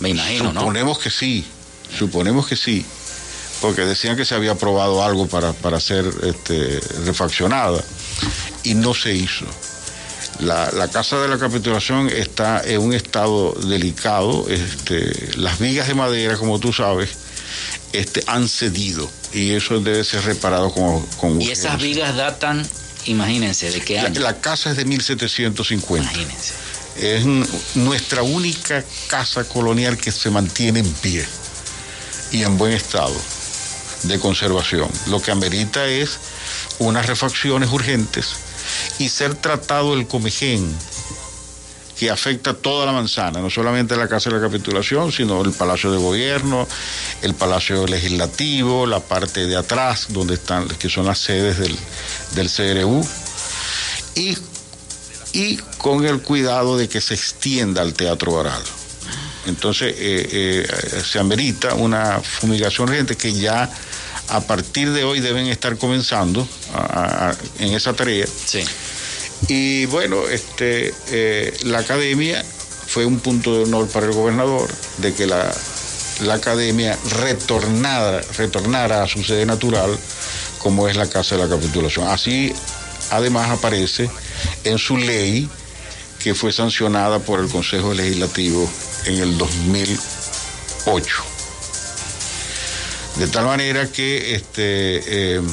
Me 0.00 0.08
imagino, 0.08 0.52
¿no? 0.52 0.60
Suponemos 0.60 0.98
que 0.98 1.10
sí, 1.10 1.46
suponemos 1.96 2.48
que 2.48 2.56
sí, 2.56 2.84
porque 3.60 3.82
decían 3.82 4.16
que 4.16 4.24
se 4.24 4.34
había 4.34 4.52
aprobado 4.52 5.04
algo 5.04 5.28
para, 5.28 5.52
para 5.52 5.78
ser 5.78 6.04
este, 6.24 6.80
refaccionada 7.04 7.80
y 8.64 8.74
no 8.74 8.92
se 8.92 9.14
hizo. 9.14 9.46
La, 10.40 10.88
casa 10.92 11.20
de 11.20 11.28
la 11.28 11.38
capitulación 11.38 12.08
está 12.08 12.60
en 12.64 12.80
un 12.80 12.92
estado 12.92 13.52
delicado. 13.52 14.46
Este, 14.48 15.36
las 15.36 15.60
vigas 15.60 15.86
de 15.86 15.94
madera, 15.94 16.36
como 16.36 16.58
tú 16.58 16.72
sabes, 16.72 17.10
este, 17.92 18.24
han 18.26 18.48
cedido 18.48 19.08
y 19.32 19.52
eso 19.52 19.78
debe 19.78 20.02
ser 20.02 20.24
reparado 20.24 20.72
con, 20.72 21.06
con 21.20 21.40
Y 21.40 21.52
esas 21.52 21.80
vigas 21.80 22.16
datan, 22.16 22.66
imagínense, 23.04 23.70
¿de 23.70 23.80
qué 23.80 24.00
año? 24.00 24.20
La, 24.20 24.40
casa 24.40 24.70
es 24.72 24.76
de 24.76 24.84
1750. 24.86 26.10
Imagínense. 26.10 26.61
Es 26.96 27.24
nuestra 27.74 28.22
única 28.22 28.84
casa 29.08 29.44
colonial 29.44 29.96
que 29.96 30.12
se 30.12 30.30
mantiene 30.30 30.80
en 30.80 30.92
pie 30.94 31.26
y 32.30 32.42
en 32.42 32.58
buen 32.58 32.72
estado 32.72 33.14
de 34.04 34.18
conservación. 34.18 34.88
Lo 35.08 35.20
que 35.20 35.30
amerita 35.30 35.86
es 35.86 36.18
unas 36.78 37.06
refacciones 37.06 37.70
urgentes 37.70 38.36
y 38.98 39.08
ser 39.08 39.34
tratado 39.34 39.94
el 39.94 40.06
comején 40.06 40.74
que 41.98 42.10
afecta 42.10 42.54
toda 42.54 42.84
la 42.84 42.90
manzana, 42.90 43.38
no 43.40 43.48
solamente 43.48 43.94
la 43.94 44.08
Casa 44.08 44.28
de 44.28 44.36
la 44.36 44.42
Capitulación, 44.42 45.12
sino 45.12 45.40
el 45.42 45.52
Palacio 45.52 45.92
de 45.92 45.98
Gobierno, 45.98 46.66
el 47.20 47.32
Palacio 47.34 47.86
Legislativo, 47.86 48.86
la 48.86 48.98
parte 48.98 49.46
de 49.46 49.54
atrás, 49.54 50.06
donde 50.08 50.34
están, 50.34 50.66
que 50.66 50.88
son 50.88 51.06
las 51.06 51.18
sedes 51.18 51.58
del, 51.58 51.78
del 52.34 52.50
CRU, 52.50 53.06
y, 54.16 54.36
y 55.32 55.56
con 55.78 56.04
el 56.04 56.20
cuidado 56.20 56.76
de 56.76 56.88
que 56.88 57.00
se 57.00 57.14
extienda 57.14 57.82
al 57.82 57.94
Teatro 57.94 58.32
Oral. 58.32 58.62
Entonces, 59.46 59.94
eh, 59.98 60.28
eh, 60.30 61.02
se 61.04 61.18
amerita 61.18 61.74
una 61.74 62.20
fumigación 62.20 62.88
urgente 62.88 63.16
que 63.16 63.32
ya 63.32 63.68
a 64.28 64.40
partir 64.40 64.92
de 64.92 65.04
hoy 65.04 65.20
deben 65.20 65.46
estar 65.46 65.76
comenzando 65.76 66.46
en 67.58 67.74
esa 67.74 67.92
tarea. 67.92 68.26
Sí. 68.26 68.64
Y 69.48 69.86
bueno, 69.86 70.28
este, 70.28 70.94
eh, 71.08 71.56
la 71.64 71.80
academia 71.80 72.44
fue 72.86 73.04
un 73.04 73.18
punto 73.18 73.56
de 73.56 73.64
honor 73.64 73.88
para 73.88 74.06
el 74.06 74.12
gobernador 74.12 74.68
de 74.98 75.12
que 75.12 75.26
la, 75.26 75.52
la 76.22 76.34
academia 76.34 76.96
retornara, 77.20 78.20
retornara 78.36 79.02
a 79.02 79.08
su 79.08 79.24
sede 79.24 79.44
natural, 79.44 79.98
como 80.58 80.88
es 80.88 80.96
la 80.96 81.08
Casa 81.08 81.36
de 81.36 81.42
la 81.42 81.48
Capitulación. 81.48 82.06
Así, 82.06 82.52
además, 83.10 83.50
aparece 83.50 84.08
en 84.64 84.78
su 84.78 84.96
ley 84.96 85.48
que 86.22 86.34
fue 86.34 86.52
sancionada 86.52 87.18
por 87.18 87.40
el 87.40 87.48
Consejo 87.48 87.92
Legislativo 87.94 88.70
en 89.06 89.18
el 89.18 89.36
2008. 89.38 91.24
De 93.18 93.28
tal 93.28 93.44
manera 93.44 93.90
que 93.90 94.34
este, 94.34 95.34
em, 95.34 95.46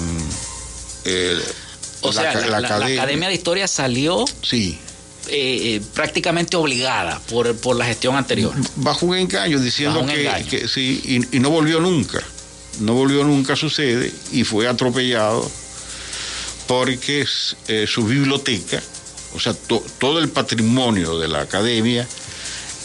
o 2.02 2.13
sea, 2.13 2.34
la, 2.34 2.58
academia, 2.58 3.28
de 3.28 3.34
Historia 3.34 3.67
salió 3.67 4.25
sí. 4.41 4.80
Eh, 5.28 5.75
eh, 5.75 5.82
prácticamente 5.93 6.58
obligada 6.58 7.19
por, 7.30 7.56
por, 7.58 7.75
la 7.75 7.86
gestión 7.86 8.15
anterior. 8.15 8.54
Bajo 8.78 9.06
un 9.06 9.15
engaño, 9.15 9.60
diciendo 9.60 10.04
que, 10.06 10.67
sí, 10.67 11.28
y, 11.32 11.39
no 11.39 11.52
volvió 11.52 11.80
nunca. 11.80 12.19
No 12.80 12.93
volvió 12.93 13.23
nunca 13.23 13.54
a 13.54 13.56
su 13.56 13.69
sede 13.69 14.12
y 14.32 14.43
fue 14.43 14.67
atropellado 14.67 15.49
porque 16.69 17.25
eh, 17.67 17.88
su 17.88 18.05
biblioteca, 18.05 18.79
o 19.34 19.39
sea, 19.39 19.55
todo 19.97 20.19
el 20.19 20.29
patrimonio 20.29 21.17
de 21.17 21.27
la 21.27 21.41
academia, 21.41 22.08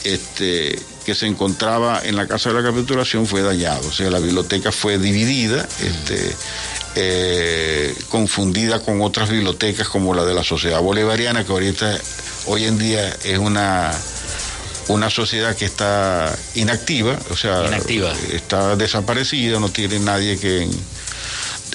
este, 0.05 0.79
que 1.05 1.15
se 1.15 1.27
encontraba 1.27 2.01
en 2.03 2.17
la 2.17 2.27
Casa 2.27 2.49
de 2.49 2.63
la 2.63 2.67
Capitulación 2.67 3.27
fue 3.27 3.43
dañado. 3.43 3.87
O 3.87 3.93
sea, 3.93 4.09
la 4.09 4.21
biblioteca 4.21 4.73
fue 4.73 4.97
dividida, 4.97 5.69
este, 5.83 6.35
eh, 6.95 7.95
confundida 8.09 8.81
con 8.81 9.03
otras 9.03 9.29
bibliotecas 9.29 9.87
como 9.87 10.15
la 10.15 10.25
de 10.25 10.33
la 10.33 10.45
Sociedad 10.45 10.81
Bolivariana, 10.81 11.45
que 11.45 11.53
ahorita, 11.53 11.95
hoy 12.47 12.65
en 12.65 12.79
día 12.79 13.15
es 13.23 13.37
una, 13.37 13.93
una 14.89 15.11
sociedad 15.11 15.55
que 15.55 15.67
está 15.67 16.35
inactiva, 16.55 17.19
o 17.29 17.37
sea, 17.37 17.67
está 18.33 18.77
desaparecida, 18.77 19.61
no 19.61 19.69
tiene 19.69 19.99
nadie 19.99 20.39
que... 20.39 20.71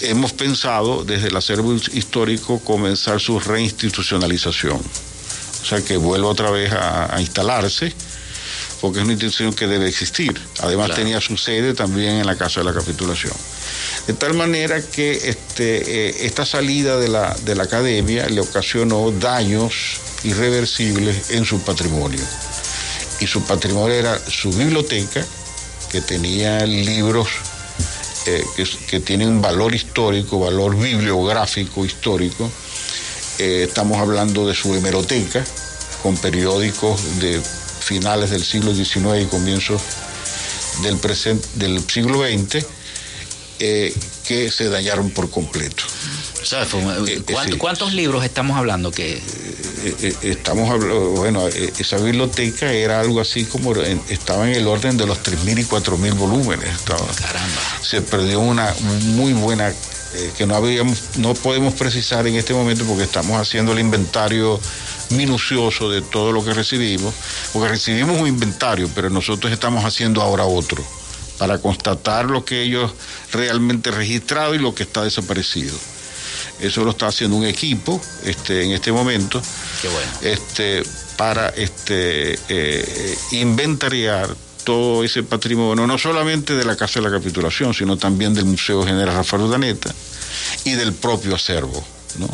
Hemos 0.02 0.34
pensado 0.34 1.04
desde 1.04 1.28
el 1.28 1.36
acervo 1.36 1.74
histórico 1.94 2.60
comenzar 2.60 3.20
su 3.20 3.40
reinstitucionalización, 3.40 4.78
o 4.78 5.66
sea, 5.66 5.82
que 5.82 5.98
vuelva 5.98 6.30
otra 6.30 6.52
vez 6.52 6.72
a 6.72 7.16
instalarse 7.20 7.94
porque 8.80 9.00
es 9.00 9.04
una 9.04 9.14
institución 9.14 9.54
que 9.54 9.68
debe 9.68 9.88
existir. 9.88 10.40
Además 10.60 10.96
tenía 10.96 11.20
su 11.22 11.38
sede 11.38 11.74
también 11.74 12.16
en 12.16 12.26
la 12.26 12.36
Casa 12.36 12.62
de 12.62 12.66
la 12.66 12.74
Capitulación. 12.74 13.34
De 14.08 14.14
tal 14.14 14.34
manera 14.34 14.82
que 14.82 15.12
este, 15.12 16.10
eh, 16.10 16.26
esta 16.26 16.46
salida 16.46 16.98
de 16.98 17.08
la, 17.08 17.36
de 17.46 17.56
la 17.56 17.64
academia 17.64 18.28
le 18.28 18.42
ocasionó 18.42 19.12
daños 19.12 20.00
irreversibles 20.24 21.32
en 21.32 21.46
su 21.46 21.60
patrimonio. 21.62 22.22
Y 23.20 23.28
su 23.28 23.44
patrimonio 23.44 23.96
era 23.96 24.18
su 24.30 24.52
biblioteca, 24.52 25.26
que 25.92 26.02
tenía 26.02 26.66
libros 26.66 27.30
eh, 28.26 28.44
que, 28.56 28.66
que, 28.88 29.00
tienen 29.00 29.42
valor 29.42 29.74
histórico, 29.74 30.40
valor 30.40 30.78
bibliográfico 30.78 31.86
histórico. 31.86 32.50
Eh, 33.40 33.66
estamos 33.68 33.98
hablando 33.98 34.48
de 34.48 34.54
su 34.54 34.74
hemeroteca, 34.76 35.44
con 36.04 36.18
periódicos 36.18 37.20
de 37.20 37.42
finales 37.80 38.30
del 38.30 38.44
siglo 38.44 38.74
XIX 38.74 39.22
y 39.22 39.26
comienzos 39.26 39.82
del, 40.84 41.00
del 41.56 41.90
siglo 41.90 42.24
XX, 42.28 42.66
eh, 43.60 43.94
que 44.26 44.52
se 44.52 44.70
dañaron 44.70 45.10
por 45.12 45.30
completo. 45.30 45.84
Eh, 46.52 47.22
eh, 47.28 47.58
¿Cuántos 47.58 47.94
libros 47.94 48.24
estamos 48.24 48.58
hablando 48.58 48.92
que 48.92 49.22
estamos 50.22 50.70
hablando, 50.70 51.12
bueno, 51.12 51.48
esa 51.48 51.98
biblioteca 51.98 52.72
era 52.72 53.00
algo 53.00 53.20
así 53.20 53.46
como 53.46 53.74
estaba 53.76 54.50
en 54.50 54.56
el 54.56 54.68
orden 54.68 54.98
de 54.98 55.06
los 55.06 55.20
3.000 55.24 55.60
y 55.60 55.64
4.000 55.64 56.16
volúmenes. 56.16 56.70
Caramba. 56.86 57.48
Se 57.82 58.02
perdió 58.02 58.40
una 58.40 58.74
muy 58.80 59.34
buena 59.34 59.74
que 60.38 60.46
no 60.46 60.56
habíamos, 60.56 61.18
no 61.18 61.34
podemos 61.34 61.74
precisar 61.74 62.26
en 62.28 62.36
este 62.36 62.54
momento 62.54 62.86
porque 62.86 63.04
estamos 63.04 63.40
haciendo 63.40 63.74
el 63.74 63.80
inventario 63.80 64.60
minucioso 65.12 65.90
de 65.90 66.02
todo 66.02 66.32
lo 66.32 66.44
que 66.44 66.54
recibimos, 66.54 67.14
porque 67.54 67.70
recibimos 67.70 68.20
un 68.20 68.28
inventario, 68.28 68.90
pero 68.94 69.10
nosotros 69.10 69.52
estamos 69.52 69.84
haciendo 69.86 70.22
ahora 70.22 70.46
otro, 70.46 70.84
para 71.40 71.58
constatar 71.58 72.26
lo 72.26 72.46
que 72.46 72.62
ellos 72.62 72.92
realmente 73.32 73.90
registrado 73.90 74.54
y 74.54 74.60
lo 74.60 74.76
que 74.76 74.84
está 74.84 75.04
desaparecido. 75.04 75.76
Eso 76.60 76.84
lo 76.84 76.92
está 76.92 77.08
haciendo 77.08 77.38
un 77.38 77.46
equipo 77.46 78.00
este, 78.26 78.66
en 78.66 78.72
este 78.74 78.92
momento. 78.92 79.42
Este, 80.22 80.84
para 81.18 81.50
este, 81.50 82.38
eh, 82.50 83.18
inventariar 83.32 84.30
todo 84.66 85.04
ese 85.04 85.24
patrimonio, 85.24 85.88
no 85.88 85.98
solamente 85.98 86.54
de 86.54 86.66
la 86.66 86.76
Casa 86.76 87.00
de 87.00 87.10
la 87.10 87.18
Capitulación, 87.18 87.74
sino 87.74 87.98
también 87.98 88.34
del 88.34 88.46
Museo 88.46 88.84
General 88.84 89.16
Rafael 89.16 89.44
Urdaneta 89.44 89.94
y 90.66 90.72
del 90.74 90.94
propio 90.94 91.36
acervo. 91.36 91.84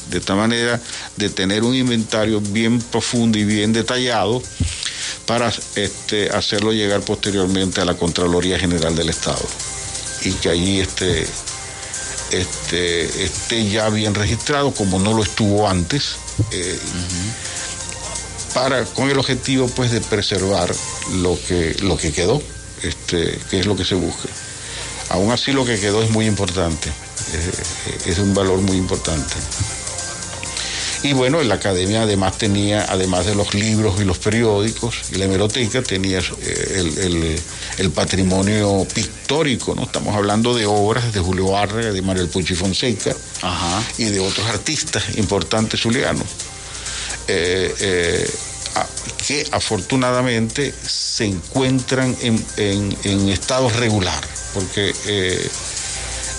De 0.09 0.17
esta 0.17 0.35
manera 0.35 0.81
de 1.17 1.29
tener 1.29 1.63
un 1.63 1.75
inventario 1.75 2.41
bien 2.41 2.81
profundo 2.81 3.37
y 3.37 3.43
bien 3.43 3.73
detallado 3.73 4.41
para 5.25 5.51
este, 5.75 6.29
hacerlo 6.29 6.71
llegar 6.71 7.01
posteriormente 7.01 7.81
a 7.81 7.85
la 7.85 7.95
Contraloría 7.95 8.59
General 8.59 8.95
del 8.95 9.09
Estado 9.09 9.45
y 10.23 10.31
que 10.33 10.49
allí 10.49 10.79
este, 10.79 11.25
este, 12.31 13.23
esté 13.23 13.67
ya 13.69 13.89
bien 13.89 14.15
registrado, 14.15 14.71
como 14.71 14.99
no 14.99 15.13
lo 15.13 15.23
estuvo 15.23 15.67
antes, 15.67 16.15
eh, 16.51 16.79
para, 18.53 18.85
con 18.85 19.09
el 19.09 19.17
objetivo 19.17 19.67
pues 19.67 19.91
de 19.91 20.01
preservar 20.01 20.73
lo 21.13 21.37
que, 21.47 21.75
lo 21.81 21.97
que 21.97 22.11
quedó, 22.11 22.41
que 23.09 23.39
es 23.51 23.65
lo 23.65 23.75
que 23.75 23.85
se 23.85 23.95
busca. 23.95 24.29
Aún 25.09 25.31
así 25.31 25.51
lo 25.51 25.65
que 25.65 25.79
quedó 25.79 26.01
es 26.01 26.09
muy 26.09 26.25
importante, 26.25 26.91
es 28.05 28.17
un 28.17 28.33
valor 28.33 28.59
muy 28.59 28.77
importante. 28.77 29.35
Y 31.05 31.13
bueno, 31.13 31.43
la 31.43 31.53
academia 31.53 32.01
además 32.01 32.39
tenía, 32.39 32.83
además 32.89 33.27
de 33.27 33.35
los 33.35 33.53
libros 33.53 34.01
y 34.01 34.05
los 34.05 34.17
periódicos 34.17 34.95
y 35.11 35.17
la 35.17 35.25
hemeroteca, 35.25 35.83
tenía 35.83 36.17
eh, 36.17 37.39
el, 37.77 37.91
patrimonio 37.91 38.87
pictórico, 38.91 39.75
¿no? 39.75 39.83
Estamos 39.83 40.15
hablando 40.15 40.55
de 40.55 40.65
obras 40.65 41.13
de 41.13 41.19
Julio 41.19 41.55
Arre, 41.55 41.93
de 41.93 42.01
Manuel 42.01 42.27
Puchi 42.27 42.55
Fonseca 42.55 43.15
y 43.99 44.05
de 44.05 44.19
otros 44.19 44.47
artistas 44.47 45.15
importantes 45.17 45.79
zulianos. 45.79 46.25
Eh, 47.27 47.71
eh, 47.81 48.29
que 49.27 49.45
afortunadamente 49.51 50.73
se 50.87 51.25
encuentran 51.25 52.17
en, 52.19 53.29
estado 53.29 53.69
regular, 53.69 54.23
porque 54.55 54.91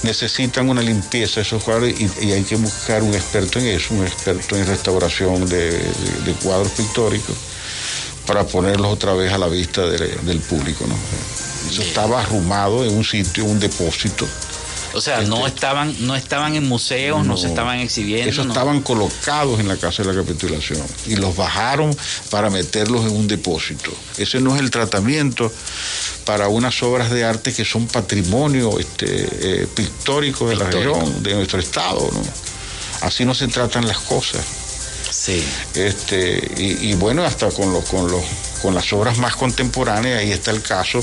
necesitan 0.03 0.69
una 0.69 0.83
limpieza 0.83 1.41
esos 1.41 1.63
cuadros 1.63 1.91
y, 1.91 2.33
hay 2.33 2.43
que 2.45 2.57
buscar 2.57 3.03
un 3.03 3.15
experto 3.15 3.59
en 3.59 3.67
eso, 3.67 3.95
un 3.95 4.07
experto 4.07 4.57
en 4.57 4.67
restauración 4.67 5.49
de, 5.49 6.35
cuadros 6.43 6.73
pictóricos 6.73 7.37
para 8.27 8.45
ponerlos 8.45 8.93
otra 8.93 9.15
vez 9.15 9.33
a 9.33 9.39
la 9.39 9.49
vista 9.49 9.87
del 9.87 10.41
público. 10.41 10.87
¿no? 10.87 10.95
Eso 11.71 11.83
estaba 11.83 12.21
arrumado 12.23 12.85
en 12.85 12.97
un 12.97 13.05
sitio, 13.05 13.45
un 13.45 13.61
depósito 13.61 14.27
o 14.97 15.01
sea, 15.03 15.21
no 15.21 15.47
este, 15.47 15.57
estaban 15.57 15.95
no 16.07 16.17
estaban 16.17 16.55
en 16.55 16.67
museos, 16.67 17.25
no, 17.27 17.37
se 17.37 17.49
estaban 17.49 17.81
exhibiendo. 17.81 18.31
Esos 18.31 18.47
estaban 18.47 18.81
colocados 18.81 19.61
en 19.61 19.69
la 19.69 19.77
Casa 19.77 20.03
de 20.03 20.15
la 20.15 20.23
Capitulación 20.23 20.83
y 21.07 21.17
los 21.17 21.37
bajaron 21.37 21.95
para 22.31 22.49
meterlos 22.49 23.05
en 23.05 23.13
un 23.13 23.29
depósito. 23.29 23.91
Ese 24.17 24.41
no 24.41 24.55
es 24.55 24.63
el 24.63 24.71
tratamiento 24.71 25.53
para 26.27 26.49
unas 26.49 26.83
obras 26.83 27.11
de 27.11 27.25
arte 27.25 27.55
que 27.55 27.65
son 27.65 27.87
patrimonio 27.87 28.79
este, 28.79 29.07
eh, 29.07 29.67
pictórico 29.75 30.49
de 30.49 30.57
la 30.57 30.69
región, 30.69 31.23
de 31.23 31.35
nuestro 31.35 31.61
estado. 31.61 32.11
¿no? 32.12 32.21
Así 33.01 33.25
no 33.25 33.33
se 33.33 33.47
tratan 33.47 33.87
las 33.87 33.99
cosas. 34.01 34.45
Sí. 35.09 35.43
Este, 35.75 36.53
y, 36.59 36.95
bueno, 36.95 37.25
hasta 37.25 37.49
con, 37.51 37.73
los, 37.73 37.85
con, 37.85 38.11
los, 38.11 38.25
con 38.61 38.75
las 38.75 38.93
obras 38.93 39.19
más 39.19 39.37
contemporáneas, 39.37 40.19
ahí 40.21 40.33
está 40.33 40.51
el 40.51 40.62
caso, 40.62 41.01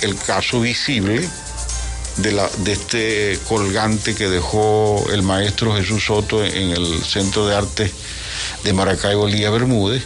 el 0.00 0.16
caso 0.16 0.60
visible 0.60 1.28
de, 2.16 2.32
la, 2.32 2.48
de 2.58 2.72
este 2.72 3.38
colgante 3.46 4.14
que 4.14 4.28
dejó 4.28 5.04
el 5.12 5.22
maestro 5.22 5.76
Jesús 5.76 6.04
Soto 6.06 6.42
en 6.42 6.70
el 6.70 7.04
Centro 7.04 7.46
de 7.46 7.56
Arte 7.56 7.92
de 8.64 8.72
Maracaibo, 8.72 9.28
Lía 9.28 9.50
Bermúdez, 9.50 10.02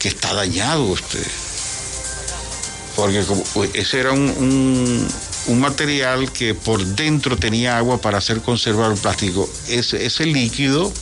que 0.00 0.08
está 0.08 0.34
dañado 0.34 0.82
usted. 0.82 1.24
Porque 2.96 3.24
ese 3.74 4.00
era 4.00 4.12
un, 4.12 5.08
un, 5.48 5.60
material 5.60 6.30
que 6.30 6.54
por 6.54 6.84
dentro 6.84 7.36
tenía 7.36 7.76
agua 7.76 7.98
para 7.98 8.18
hacer 8.18 8.40
conservar 8.40 8.92
el 8.92 8.98
plástico. 8.98 9.48
Ese, 9.68 10.06
ese 10.06 10.26
líquido 10.26 10.92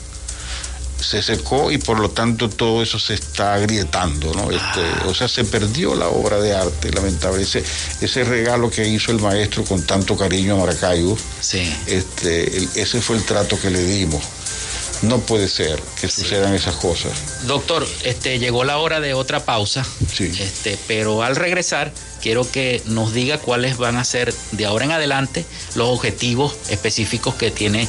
se 1.02 1.22
secó 1.22 1.70
y 1.70 1.78
por 1.78 1.98
lo 1.98 2.10
tanto 2.10 2.48
todo 2.48 2.82
eso 2.82 2.98
se 2.98 3.14
está 3.14 3.54
agrietando, 3.54 4.32
¿no? 4.32 4.50
Este, 4.50 4.80
ah. 4.80 5.06
O 5.08 5.14
sea, 5.14 5.28
se 5.28 5.44
perdió 5.44 5.94
la 5.94 6.08
obra 6.08 6.40
de 6.40 6.54
arte, 6.54 6.90
lamentable. 6.90 7.42
Ese, 7.42 7.62
ese 8.00 8.24
regalo 8.24 8.70
que 8.70 8.86
hizo 8.88 9.10
el 9.10 9.20
maestro 9.20 9.64
con 9.64 9.84
tanto 9.84 10.16
cariño 10.16 10.54
a 10.54 10.58
Maracaibo, 10.58 11.18
sí. 11.40 11.74
este, 11.86 12.68
ese 12.74 13.00
fue 13.00 13.16
el 13.16 13.24
trato 13.24 13.60
que 13.60 13.70
le 13.70 13.84
dimos. 13.84 14.22
No 15.02 15.18
puede 15.18 15.48
ser 15.48 15.80
que 16.00 16.08
sucedan 16.08 16.54
esas 16.54 16.76
cosas. 16.76 17.12
Doctor, 17.46 17.86
este, 18.04 18.38
llegó 18.38 18.64
la 18.64 18.78
hora 18.78 19.00
de 19.00 19.14
otra 19.14 19.44
pausa, 19.44 19.84
sí. 20.12 20.32
este, 20.38 20.78
pero 20.86 21.22
al 21.22 21.36
regresar 21.36 21.92
quiero 22.22 22.48
que 22.48 22.80
nos 22.86 23.12
diga 23.12 23.38
cuáles 23.38 23.76
van 23.76 23.96
a 23.96 24.04
ser 24.04 24.32
de 24.52 24.64
ahora 24.64 24.84
en 24.84 24.92
adelante 24.92 25.44
los 25.74 25.88
objetivos 25.88 26.54
específicos 26.70 27.34
que 27.34 27.50
tiene 27.50 27.88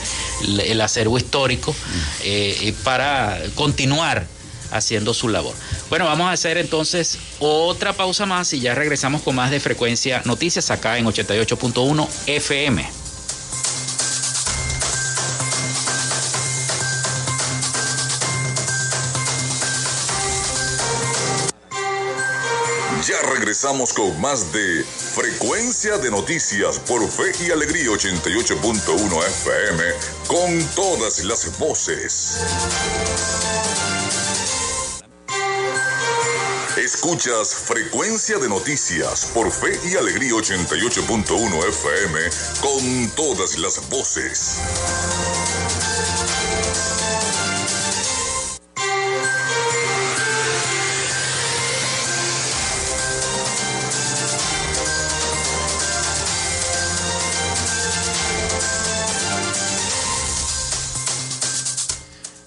el 0.65 0.81
acervo 0.81 1.17
histórico 1.17 1.75
eh, 2.23 2.73
para 2.83 3.39
continuar 3.53 4.25
haciendo 4.71 5.13
su 5.13 5.29
labor. 5.29 5.53
Bueno, 5.89 6.05
vamos 6.05 6.27
a 6.27 6.31
hacer 6.31 6.57
entonces 6.57 7.19
otra 7.39 7.93
pausa 7.93 8.25
más 8.25 8.51
y 8.53 8.59
ya 8.59 8.73
regresamos 8.73 9.21
con 9.21 9.35
más 9.35 9.51
de 9.51 9.59
frecuencia 9.59 10.23
noticias 10.25 10.71
acá 10.71 10.97
en 10.97 11.05
88.1 11.05 12.07
FM. 12.25 13.02
Ya 23.07 23.21
regresamos 23.33 23.91
con 23.91 24.21
más 24.21 24.53
de 24.53 24.81
Frecuencia 24.83 25.97
de 25.97 26.09
Noticias 26.09 26.79
por 26.79 27.05
Fe 27.09 27.33
y 27.45 27.51
Alegría 27.51 27.87
88.1 27.87 29.27
FM 29.27 29.83
con 30.25 30.65
todas 30.73 31.21
las 31.25 31.57
voces. 31.59 32.37
Escuchas 36.77 37.53
Frecuencia 37.53 38.37
de 38.37 38.47
Noticias 38.47 39.25
por 39.33 39.51
Fe 39.51 39.77
y 39.83 39.97
Alegría 39.97 40.31
88.1 40.35 41.67
FM 41.67 42.19
con 42.61 43.11
todas 43.17 43.57
las 43.57 43.89
voces. 43.89 44.59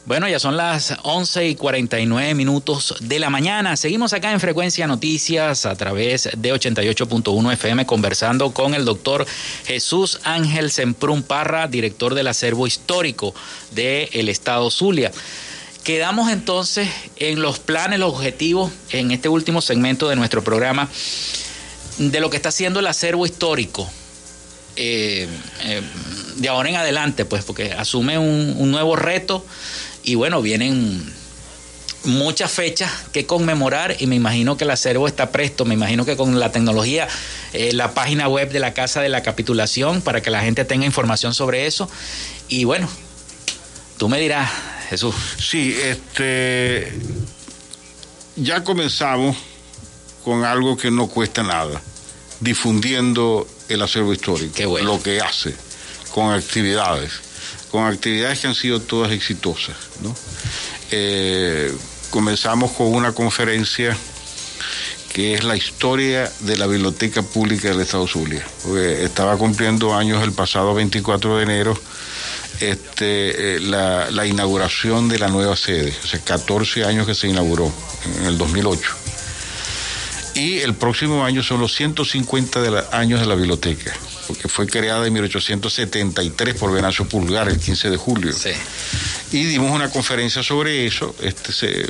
Bueno, 0.06 0.28
ya 0.28 0.38
son 0.38 0.56
las 0.56 0.94
11 1.02 1.48
y 1.48 1.54
49 1.56 2.34
minutos 2.34 2.94
de 3.00 3.18
la 3.18 3.28
mañana. 3.28 3.76
Seguimos 3.76 4.12
acá 4.12 4.30
en 4.30 4.38
Frecuencia 4.38 4.86
Noticias 4.86 5.66
a 5.66 5.74
través 5.74 6.28
de 6.36 6.54
88.1 6.54 7.52
FM 7.54 7.86
conversando 7.86 8.52
con 8.52 8.74
el 8.74 8.84
doctor 8.84 9.26
Jesús 9.64 10.20
Ángel 10.22 10.70
Semprún 10.70 11.24
Parra, 11.24 11.66
director 11.66 12.14
del 12.14 12.28
acervo 12.28 12.68
histórico 12.68 13.34
del 13.72 14.28
Estado 14.28 14.70
Zulia. 14.70 15.10
Quedamos 15.82 16.30
entonces 16.30 16.88
en 17.16 17.42
los 17.42 17.58
planes, 17.58 17.98
los 17.98 18.12
objetivos 18.12 18.70
en 18.92 19.10
este 19.10 19.28
último 19.28 19.60
segmento 19.60 20.08
de 20.08 20.14
nuestro 20.14 20.44
programa 20.44 20.88
de 21.98 22.20
lo 22.20 22.30
que 22.30 22.36
está 22.36 22.50
haciendo 22.50 22.78
el 22.78 22.86
acervo 22.86 23.26
histórico. 23.26 23.90
Eh, 24.76 25.26
eh, 25.64 25.82
de 26.36 26.48
ahora 26.48 26.68
en 26.68 26.76
adelante, 26.76 27.24
pues, 27.24 27.44
porque 27.44 27.72
asume 27.72 28.18
un 28.18 28.70
nuevo 28.70 28.94
reto 28.94 29.44
y 30.06 30.14
bueno, 30.14 30.40
vienen 30.40 31.12
muchas 32.04 32.52
fechas 32.52 32.90
que 33.12 33.26
conmemorar 33.26 33.96
y 33.98 34.06
me 34.06 34.14
imagino 34.14 34.56
que 34.56 34.62
el 34.62 34.70
acervo 34.70 35.08
está 35.08 35.32
presto, 35.32 35.64
me 35.64 35.74
imagino 35.74 36.06
que 36.06 36.16
con 36.16 36.38
la 36.38 36.52
tecnología, 36.52 37.08
eh, 37.52 37.72
la 37.72 37.92
página 37.92 38.28
web 38.28 38.52
de 38.52 38.60
la 38.60 38.72
Casa 38.72 39.00
de 39.00 39.08
la 39.08 39.24
Capitulación 39.24 40.00
para 40.02 40.22
que 40.22 40.30
la 40.30 40.42
gente 40.42 40.64
tenga 40.64 40.86
información 40.86 41.34
sobre 41.34 41.66
eso. 41.66 41.90
Y 42.46 42.62
bueno, 42.62 42.88
tú 43.98 44.08
me 44.08 44.20
dirás, 44.20 44.48
Jesús. 44.90 45.16
Sí, 45.40 45.76
este, 45.82 46.96
ya 48.36 48.62
comenzamos 48.62 49.36
con 50.24 50.44
algo 50.44 50.76
que 50.76 50.92
no 50.92 51.08
cuesta 51.08 51.42
nada, 51.42 51.82
difundiendo 52.38 53.48
el 53.68 53.82
acervo 53.82 54.12
histórico, 54.12 54.78
lo 54.78 55.02
que 55.02 55.20
hace, 55.20 55.52
con 56.12 56.32
actividades 56.32 57.25
con 57.76 57.84
actividades 57.84 58.40
que 58.40 58.46
han 58.46 58.54
sido 58.54 58.80
todas 58.80 59.12
exitosas. 59.12 59.76
Eh, 60.90 61.70
comenzamos 62.08 62.72
con 62.72 62.86
una 62.86 63.12
conferencia 63.12 63.94
que 65.12 65.34
es 65.34 65.44
la 65.44 65.56
historia 65.56 66.32
de 66.40 66.56
la 66.56 66.66
Biblioteca 66.66 67.20
Pública 67.20 67.68
del 67.68 67.82
Estado 67.82 68.06
Zulia. 68.06 68.46
estaba 69.02 69.36
cumpliendo 69.36 69.94
años 69.94 70.22
el 70.22 70.32
pasado 70.32 70.72
24 70.72 71.36
de 71.36 71.42
enero 71.42 71.78
este, 72.60 73.56
eh, 73.56 73.60
la, 73.60 74.26
inauguración 74.26 75.10
de 75.10 75.18
la 75.18 75.28
nueva 75.28 75.54
sede, 75.54 75.94
o 76.02 76.06
sea, 76.06 76.18
14 76.20 76.86
años 76.86 77.06
que 77.06 77.14
se 77.14 77.28
inauguró 77.28 77.70
en 78.20 78.24
el 78.24 78.38
2008. 78.38 78.90
Y 80.36 80.60
el 80.60 80.72
próximo 80.74 81.26
año 81.26 81.42
son 81.42 81.60
los 81.60 81.74
150 81.74 82.88
años 82.92 83.20
de 83.20 83.26
la 83.26 83.34
biblioteca 83.34 83.92
porque 84.26 84.48
fue 84.48 84.66
creada 84.66 85.06
en 85.06 85.12
1873 85.12 86.54
por 86.54 86.72
Venancio 86.72 87.08
Pulgar 87.08 87.48
el 87.48 87.58
15 87.58 87.90
de 87.90 87.96
julio. 87.96 88.34
Y 89.32 89.44
dimos 89.44 89.70
una 89.70 89.90
conferencia 89.90 90.42
sobre 90.42 90.86
eso, 90.86 91.14
este, 91.22 91.86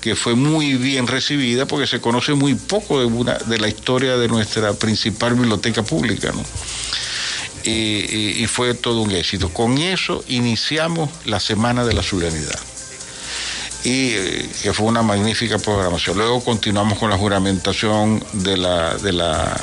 que 0.00 0.16
fue 0.16 0.34
muy 0.34 0.74
bien 0.74 1.06
recibida 1.06 1.66
porque 1.66 1.86
se 1.86 2.00
conoce 2.00 2.34
muy 2.34 2.54
poco 2.54 3.00
de, 3.00 3.06
una, 3.06 3.34
de 3.34 3.58
la 3.58 3.68
historia 3.68 4.16
de 4.16 4.28
nuestra 4.28 4.72
principal 4.74 5.34
biblioteca 5.34 5.82
pública. 5.82 6.32
y, 7.64 8.46
fue 8.46 8.74
todo 8.74 9.02
un 9.02 9.10
éxito. 9.12 9.50
Con 9.50 9.78
eso 9.78 10.24
iniciamos 10.28 11.10
la 11.24 11.40
Semana 11.40 11.84
de 11.84 11.94
la 11.94 12.02
Soberanidad 12.02 12.69
y 13.82 14.10
eh, 14.10 14.50
que 14.62 14.72
fue 14.72 14.86
una 14.86 15.02
magnífica 15.02 15.58
programación. 15.58 16.18
Luego 16.18 16.44
continuamos 16.44 16.98
con 16.98 17.10
la 17.10 17.16
juramentación 17.16 18.22
de 18.32 18.56
la, 18.56 18.94
de 18.96 19.12
la, 19.12 19.58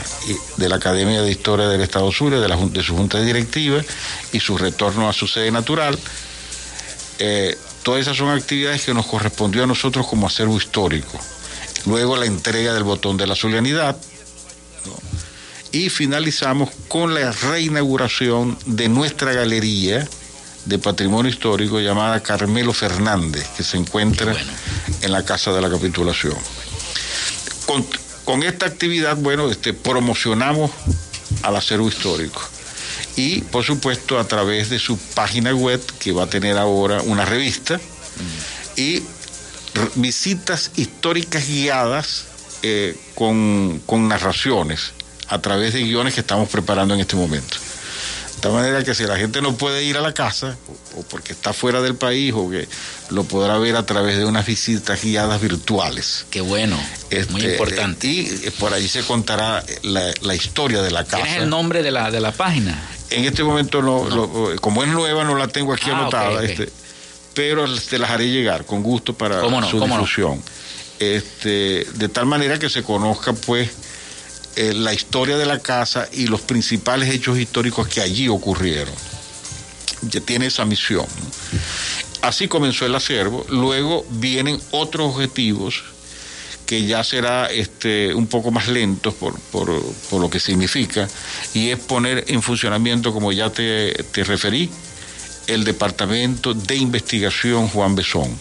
de 0.58 0.70
la 0.70 0.76
Academia 0.78 1.22
de 1.22 1.30
Historia 1.30 1.68
del 1.68 1.82
Estado 1.82 2.12
Sur, 2.12 2.40
de, 2.40 2.48
la, 2.48 2.56
de 2.56 2.84
su 2.84 2.96
junta 2.96 3.22
directiva 3.22 3.82
y 4.32 4.40
su 4.40 4.58
retorno 4.58 5.08
a 5.08 5.14
su 5.14 5.28
sede 5.28 5.52
natural. 5.52 5.98
Eh, 7.20 7.58
todas 7.84 8.02
esas 8.02 8.18
son 8.18 8.30
actividades 8.30 8.84
que 8.84 8.94
nos 8.94 9.06
correspondió 9.06 9.64
a 9.64 9.68
nosotros 9.68 10.08
como 10.08 10.28
acervo 10.28 10.58
histórico. 10.58 11.20
Luego 11.86 12.18
la 12.18 12.26
entrega 12.26 12.74
del 12.74 12.84
botón 12.84 13.18
de 13.18 13.28
la 13.28 13.36
solemnidad. 13.36 13.98
Y 15.72 15.90
finalizamos 15.90 16.70
con 16.88 17.14
la 17.14 17.32
reinauguración 17.32 18.58
de 18.66 18.90
nuestra 18.90 19.34
galería 19.34 20.08
de 20.68 20.78
patrimonio 20.80 21.32
histórico 21.32 21.80
llamada 21.80 22.22
Carmelo 22.22 22.74
Fernández, 22.74 23.48
que 23.56 23.64
se 23.64 23.78
encuentra 23.78 24.36
en 25.02 25.12
la 25.12 25.24
Casa 25.24 25.54
de 25.54 25.62
la 25.62 25.70
Capitulación. 25.70 26.36
Con, 28.26 28.44
esta 28.44 28.66
actividad, 28.66 29.16
bueno, 29.16 29.50
este, 29.50 29.74
promocionamos 29.74 30.72
al 31.44 31.56
acervo 31.56 31.88
histórico. 31.88 32.42
Y, 33.16 33.42
por 33.42 33.64
supuesto, 33.64 34.20
a 34.20 34.26
través 34.26 34.70
de 34.70 34.80
su 34.80 34.98
página 34.98 35.54
web, 35.54 35.82
que 36.00 36.12
va 36.12 36.24
a 36.24 36.28
tener 36.28 36.58
ahora 36.58 37.02
una 37.02 37.26
revista, 37.26 37.80
y 38.76 39.02
visitas 39.96 40.72
históricas 40.76 41.48
guiadas 41.48 42.26
eh, 42.64 42.98
con, 43.16 43.82
con 43.86 44.08
narraciones 44.08 44.92
a 45.30 45.40
través 45.40 45.74
de 45.74 45.82
guiones 45.84 46.14
que 46.14 46.22
estamos 46.22 46.50
preparando 46.50 46.94
en 46.94 47.00
este 47.00 47.16
momento. 47.16 47.58
De 48.38 48.42
tal 48.42 48.52
manera 48.52 48.84
que 48.84 48.94
si 48.94 49.04
la 49.04 49.18
gente 49.18 49.42
no 49.42 49.58
puede 49.58 49.84
ir 49.84 49.98
a 49.98 50.02
la 50.02 50.14
casa, 50.14 50.56
o 50.96 51.02
porque 51.02 51.34
está 51.34 51.54
fuera 51.54 51.82
del 51.82 51.96
país, 51.96 52.32
o 52.36 52.48
que 52.52 52.68
lo 53.10 53.24
podrá 53.24 53.58
ver 53.58 53.76
a 53.76 53.84
través 53.84 54.20
de 54.20 54.26
unas 54.26 54.46
visitas 54.46 55.02
guiadas 55.02 55.42
virtuales. 55.42 56.28
Qué 56.30 56.42
bueno, 56.42 56.78
muy 57.32 57.42
este, 57.42 57.52
importante. 57.54 58.08
Y 58.08 58.52
por 58.60 58.76
allí 58.76 58.88
se 58.88 59.02
contará 59.02 59.64
la, 59.82 60.36
historia 60.36 60.84
de 60.84 60.92
la 60.92 61.04
casa. 61.04 61.24
¿Tienes 61.24 61.42
el 61.42 61.50
nombre 61.50 61.82
de 61.82 61.90
la, 61.90 62.12
de 62.12 62.20
la 62.20 62.32
página? 62.32 62.80
En 63.10 63.26
este 63.26 63.44
momento, 63.44 63.82
no, 63.82 64.56
como 64.62 64.84
es 64.84 64.90
nueva, 64.90 65.24
no 65.24 65.36
la 65.36 65.48
tengo 65.48 65.74
aquí 65.74 65.90
ah, 65.90 65.98
anotada, 65.98 66.44
Este, 66.44 66.70
pero 67.34 67.66
te 67.76 67.98
las 67.98 68.12
haré 68.12 68.30
llegar 68.30 68.66
con 68.66 68.84
gusto 68.84 69.16
para 69.16 69.42
su 69.68 69.80
difusión. 69.84 70.44
Este, 71.00 71.88
de 71.92 72.10
tal 72.10 72.28
manera 72.28 72.60
que 72.60 72.70
se 72.70 72.84
conozca, 72.84 73.34
pues, 73.34 73.72
eh, 74.58 74.74
la 74.74 74.92
historia 74.92 75.38
de 75.38 75.46
la 75.46 75.60
casa 75.60 76.10
y 76.12 76.26
los 76.26 76.42
principales 76.42 77.14
hechos 77.14 77.38
históricos 77.38 77.88
que 77.88 78.02
allí 78.02 78.28
ocurrieron. 78.28 78.94
Tiene 80.26 80.48
esa 80.48 80.66
misión. 80.66 81.06
Así 82.24 82.48
comenzó 82.48 82.86
el 82.88 82.96
acervo. 82.96 83.46
Luego 83.50 84.04
vienen 84.10 84.60
otros 84.72 85.14
objetivos 85.14 85.84
que 86.66 86.88
ya 86.88 87.04
será 87.04 87.46
este, 87.52 88.14
un 88.16 88.26
poco 88.26 88.50
más 88.50 88.68
lentos 88.68 89.14
por, 89.14 90.20
lo 90.20 90.30
que 90.30 90.40
significa, 90.40 91.08
y 91.54 91.70
es 91.70 91.80
poner 91.80 92.26
en 92.28 92.42
funcionamiento, 92.42 93.14
como 93.14 93.32
ya 93.32 93.52
te, 93.52 93.94
te 94.12 94.24
referí, 94.24 94.70
el 95.46 95.64
Departamento 95.64 96.54
de 96.54 96.76
Investigación 96.76 97.70
Juan 97.70 97.96
Besón, 97.96 98.36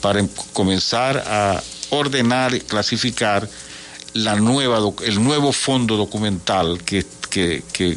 para 0.00 0.24
comenzar 0.52 1.24
a 1.26 1.62
ordenar 1.90 2.54
y 2.54 2.60
clasificar 2.60 3.48
la 4.14 4.36
nueva, 4.36 4.78
el 5.04 5.22
nuevo 5.22 5.52
fondo 5.52 5.96
documental 5.96 6.80
que, 6.84 7.04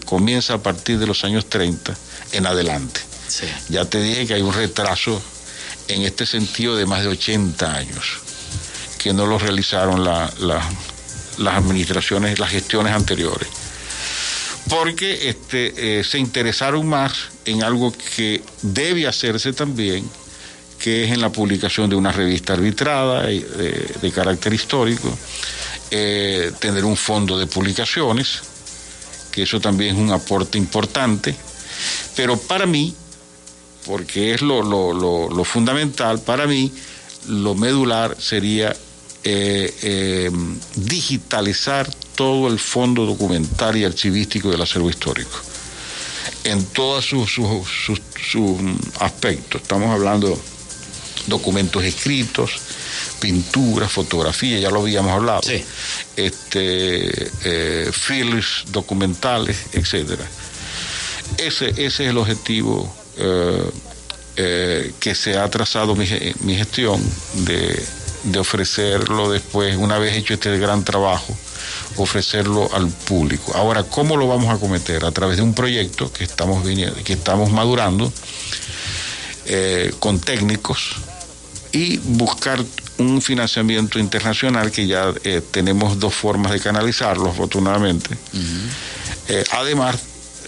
comienza 0.05 0.53
a 0.53 0.57
partir 0.59 0.99
de 0.99 1.07
los 1.07 1.23
años 1.23 1.47
30 1.47 1.93
en 2.33 2.45
adelante. 2.45 3.01
Ya 3.69 3.85
te 3.85 3.99
dije 3.99 4.27
que 4.27 4.35
hay 4.35 4.41
un 4.41 4.53
retraso 4.53 5.21
en 5.87 6.03
este 6.03 6.25
sentido 6.25 6.75
de 6.75 6.85
más 6.85 7.01
de 7.01 7.09
80 7.09 7.75
años, 7.75 8.19
que 8.99 9.11
no 9.11 9.25
lo 9.25 9.39
realizaron 9.39 10.03
las 10.03 10.33
administraciones, 11.39 12.39
las 12.39 12.51
gestiones 12.51 12.93
anteriores. 12.93 13.47
Porque 14.69 15.29
este, 15.29 15.99
eh, 15.99 16.03
se 16.03 16.19
interesaron 16.19 16.87
más 16.87 17.13
en 17.45 17.63
algo 17.63 17.91
que 18.15 18.41
debe 18.61 19.07
hacerse 19.07 19.51
también, 19.51 20.09
que 20.79 21.05
es 21.05 21.11
en 21.11 21.21
la 21.21 21.29
publicación 21.31 21.89
de 21.89 21.95
una 21.95 22.11
revista 22.11 22.53
arbitrada 22.53 23.23
de, 23.23 23.95
de 24.01 24.11
carácter 24.11 24.53
histórico, 24.53 25.17
eh, 25.95 26.51
tener 26.57 26.85
un 26.85 26.97
fondo 26.97 27.37
de 27.37 27.45
publicaciones, 27.45 28.41
que 29.31 29.43
eso 29.43 29.59
también 29.59 29.95
es 29.95 30.01
un 30.01 30.11
aporte 30.11 30.57
importante, 30.57 31.35
pero 32.15 32.35
para 32.35 32.65
mí, 32.65 32.95
porque 33.85 34.33
es 34.33 34.41
lo, 34.41 35.45
fundamental, 35.45 36.19
para 36.19 36.47
mí 36.47 36.71
lo 37.27 37.53
medular 37.53 38.17
sería 38.19 38.75
eh, 39.23 39.71
eh, 39.83 40.31
digitalizar 40.77 41.87
todo 42.15 42.47
el 42.47 42.57
fondo 42.57 43.05
documental 43.05 43.77
y 43.77 43.85
archivístico 43.85 44.49
del 44.49 44.63
acervo 44.63 44.89
histórico, 44.89 45.37
en 46.43 46.65
todos 46.65 47.05
sus, 47.05 47.31
sus, 47.31 48.01
sus 48.31 48.57
aspectos. 48.99 49.61
Estamos 49.61 49.91
hablando 49.91 50.41
documentos 51.27 51.83
escritos, 51.83 52.59
pintura, 53.19 53.87
fotografía, 53.87 54.59
ya 54.59 54.69
lo 54.69 54.81
habíamos 54.81 55.11
hablado, 55.11 55.41
este, 56.15 57.31
eh, 57.43 57.91
films 57.91 58.65
documentales, 58.71 59.57
etcétera. 59.73 60.25
Ese, 61.37 61.69
ese 61.69 61.85
es 61.85 61.99
el 61.99 62.17
objetivo 62.17 62.93
eh, 63.17 63.69
eh, 64.35 64.93
que 64.99 65.15
se 65.15 65.37
ha 65.37 65.49
trazado 65.49 65.95
mi, 65.95 66.05
mi 66.41 66.55
gestión 66.55 67.01
de, 67.45 67.81
de, 68.23 68.39
ofrecerlo 68.39 69.31
después, 69.31 69.75
una 69.77 69.97
vez 69.99 70.15
hecho 70.15 70.33
este 70.33 70.57
gran 70.57 70.83
trabajo, 70.83 71.35
ofrecerlo 71.97 72.69
al 72.73 72.87
público. 72.87 73.53
Ahora, 73.55 73.83
¿cómo 73.83 74.17
lo 74.17 74.27
vamos 74.27 74.53
a 74.53 74.59
cometer? 74.59 75.05
A 75.05 75.11
través 75.11 75.37
de 75.37 75.43
un 75.43 75.53
proyecto 75.53 76.11
que 76.11 76.23
estamos, 76.23 76.63
que 77.03 77.13
estamos 77.13 77.51
madurando 77.51 78.11
con 79.99 80.19
técnicos 80.19 80.95
y 81.73 81.97
buscar 81.97 82.63
un 82.97 83.21
financiamiento 83.21 83.99
internacional 83.99 84.71
que 84.71 84.87
ya 84.87 85.13
eh, 85.23 85.41
tenemos 85.51 85.99
dos 85.99 86.13
formas 86.13 86.51
de 86.51 86.59
canalizarlo, 86.59 87.29
afortunadamente. 87.29 88.15
Eh, 89.27 89.43
además, 89.51 89.97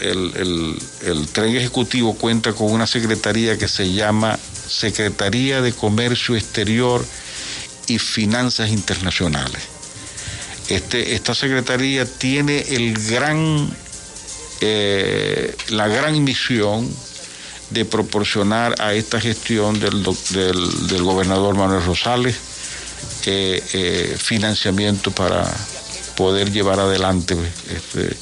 el, 0.02 1.28
tren 1.32 1.56
ejecutivo 1.56 2.16
cuenta 2.16 2.54
con 2.54 2.72
una 2.72 2.88
secretaría 2.88 3.58
que 3.58 3.68
se 3.68 3.92
llama 3.92 4.38
Secretaría 4.68 5.62
de 5.62 5.74
Comercio 5.74 6.36
Exterior 6.36 7.06
y 7.88 8.00
Finanzas 8.00 8.70
Internacionales. 8.70 9.62
Este, 10.68 11.14
esta 11.14 11.36
secretaría 11.36 12.06
tiene 12.06 12.60
el 12.70 12.94
gran, 13.08 13.70
eh, 14.62 15.56
la 15.70 15.88
gran 15.88 16.24
misión 16.24 16.90
de 17.76 17.84
proporcionar 17.84 18.74
a 18.80 18.94
esta 18.94 19.20
gestión 19.20 19.78
del, 19.82 20.02
del, 20.32 21.04
gobernador 21.04 21.56
Manuel 21.56 21.84
Rosales 21.84 22.38
eh, 23.26 23.62
eh, 23.74 24.16
financiamiento 24.18 25.12
para 25.12 25.46
poder 26.16 26.54
llevar 26.54 26.80
adelante 26.80 27.36
este, 27.70 28.16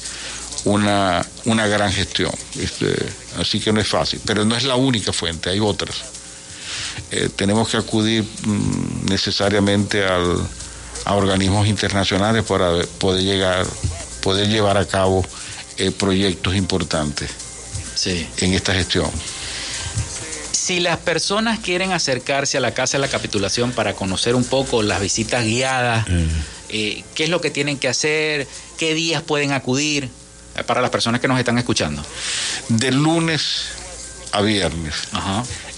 una, 0.64 1.24
una 1.44 1.68
gran 1.68 1.92
gestión. 1.92 2.32
Este, 2.58 2.96
así 3.38 3.60
que 3.60 3.72
no 3.72 3.80
es 3.80 3.86
fácil, 3.86 4.20
pero 4.26 4.44
no 4.44 4.56
es 4.56 4.64
la 4.64 4.74
única 4.74 5.12
fuente, 5.12 5.50
hay 5.50 5.60
otras. 5.60 6.02
Eh, 7.12 7.28
tenemos 7.36 7.68
que 7.68 7.76
acudir 7.76 8.24
mm, 8.24 9.06
necesariamente 9.08 10.04
al, 10.04 10.44
a 11.04 11.14
organismos 11.14 11.68
internacionales 11.68 12.42
para 12.42 12.82
poder 12.98 13.22
llegar, 13.22 13.64
poder 14.20 14.48
llevar 14.48 14.78
a 14.78 14.84
cabo 14.84 15.24
proyectos 15.98 16.54
importantes 16.54 17.30
en 18.06 18.54
esta 18.54 18.74
gestión. 18.74 19.10
Si 20.64 20.80
las 20.80 20.96
personas 20.96 21.58
quieren 21.58 21.92
acercarse 21.92 22.56
a 22.56 22.60
la 22.60 22.72
Casa 22.72 22.96
de 22.96 23.02
la 23.02 23.08
Capitulación 23.08 23.72
para 23.72 23.92
conocer 23.92 24.34
un 24.34 24.44
poco 24.44 24.82
las 24.82 24.98
visitas 24.98 25.44
guiadas, 25.44 26.08
mm. 26.08 26.24
eh, 26.70 27.04
¿qué 27.14 27.24
es 27.24 27.28
lo 27.28 27.42
que 27.42 27.50
tienen 27.50 27.76
que 27.76 27.86
hacer? 27.86 28.48
¿Qué 28.78 28.94
días 28.94 29.22
pueden 29.22 29.52
acudir? 29.52 30.08
Eh, 30.56 30.64
para 30.64 30.80
las 30.80 30.88
personas 30.88 31.20
que 31.20 31.28
nos 31.28 31.38
están 31.38 31.58
escuchando. 31.58 32.02
De 32.68 32.90
lunes 32.92 33.66
a 34.32 34.40
viernes. 34.40 34.94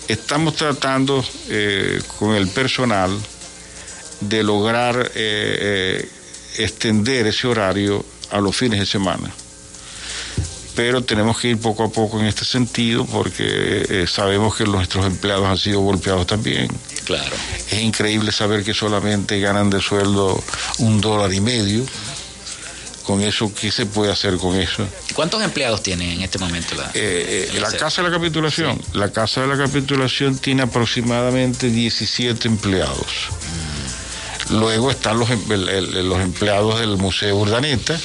Estamos 0.07 0.55
tratando 0.55 1.25
eh, 1.49 2.01
con 2.17 2.37
el 2.37 2.47
personal 2.47 3.11
de 4.21 4.45
lograr 4.45 5.11
extender 6.59 7.27
ese 7.27 7.49
horario 7.49 8.07
a 8.31 8.39
los 8.39 8.55
fines 8.55 8.79
de 8.79 8.87
semana 8.87 9.33
pero 10.77 11.03
tenemos 11.03 11.39
que 11.39 11.49
ir 11.49 11.59
poco 11.59 11.85
a 11.85 11.89
poco 11.89 12.21
en 12.21 12.27
este 12.27 12.45
sentido 12.45 13.07
porque 13.07 13.87
eh, 13.89 14.07
sabemos 14.07 14.55
que 14.55 14.65
nuestros 14.65 15.07
empleados 15.07 15.47
han 15.47 15.57
sido 15.59 15.81
golpeados 15.81 16.27
también. 16.27 16.69
Claro. 17.05 17.35
Es 17.71 17.81
increíble 17.81 18.31
saber 18.31 18.63
que 18.63 18.75
solamente 18.75 19.41
ganan 19.41 19.71
de 19.71 19.81
sueldo 19.81 20.41
un 20.79 21.01
dólar 21.01 21.33
y 21.33 21.41
medio, 21.41 21.85
con 23.05 23.23
eso, 23.23 23.53
¿qué 23.55 23.71
se 23.71 23.87
puede 23.87 24.13
hacer 24.13 24.37
con 24.37 24.57
eso? 24.57 24.87
¿Cuántos 25.15 25.41
empleados 25.43 25.83
tiene 25.83 26.13
en 26.13 26.23
este 26.23 26.39
momento 26.39 26.75
la, 26.75 26.91
eh, 26.93 27.51
eh, 27.53 27.61
la 27.61 27.71
Casa 27.73 28.03
de 28.03 28.11
la 28.11 28.15
Capitulación? 28.17 28.81
La 28.93 29.13
Casa 29.13 29.43
de 29.43 29.47
la 29.47 29.57
Capitulación 29.57 30.37
tiene 30.39 30.63
aproximadamente 30.63 31.71
17 31.71 32.49
empleados. 32.49 33.07
Luego 34.51 34.91
están 34.91 35.19
los, 35.19 35.31
em, 35.31 35.41
los 35.49 36.21
empleados 36.21 36.81
del 36.81 36.97
Museo 36.97 37.37
Urdaneta 37.37 37.99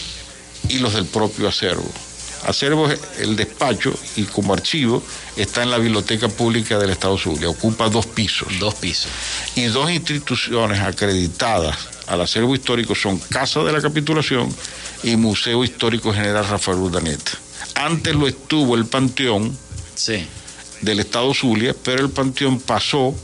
y 0.70 0.80
los 0.80 0.94
del 0.94 1.06
propio 1.06 1.50
acervo. 1.50 1.92
Acervo 2.46 2.90
es 2.90 3.00
el 3.20 3.36
despacho 3.36 3.94
y 4.16 4.24
como 4.24 4.54
archivo 4.54 5.04
está 5.36 5.64
en 5.64 5.72
la 5.72 5.78
Biblioteca 5.78 6.28
Pública 6.28 6.80
del 6.80 6.90
Estado 6.90 7.18
Zulia, 7.18 7.50
ocupa 7.50 7.90
dos 7.90 8.08
pisos. 8.08 8.48
Dos 8.60 8.76
pisos. 8.76 9.12
Y 9.56 9.66
dos 9.66 9.92
instituciones 9.92 10.80
acreditadas 10.80 11.78
al 12.08 12.22
acervo 12.22 12.56
histórico 12.56 12.96
son 12.96 13.20
Casa 13.20 13.64
de 13.64 13.72
la 13.72 13.82
Capitulación 13.82 14.54
y 15.04 15.16
Museo 15.16 15.64
Histórico 15.64 16.14
General 16.14 16.48
Rafael 16.48 16.78
Urdaneta. 16.78 17.32
Antes 17.76 18.16
lo 18.16 18.28
estuvo 18.28 18.76
el 18.76 18.86
Panteón 18.86 19.56
del 20.82 21.00
Estado 21.00 21.34
Zulia, 21.34 21.76
pero 21.84 22.02
el 22.02 22.10
Panteón 22.10 22.60
pasó 22.60 23.16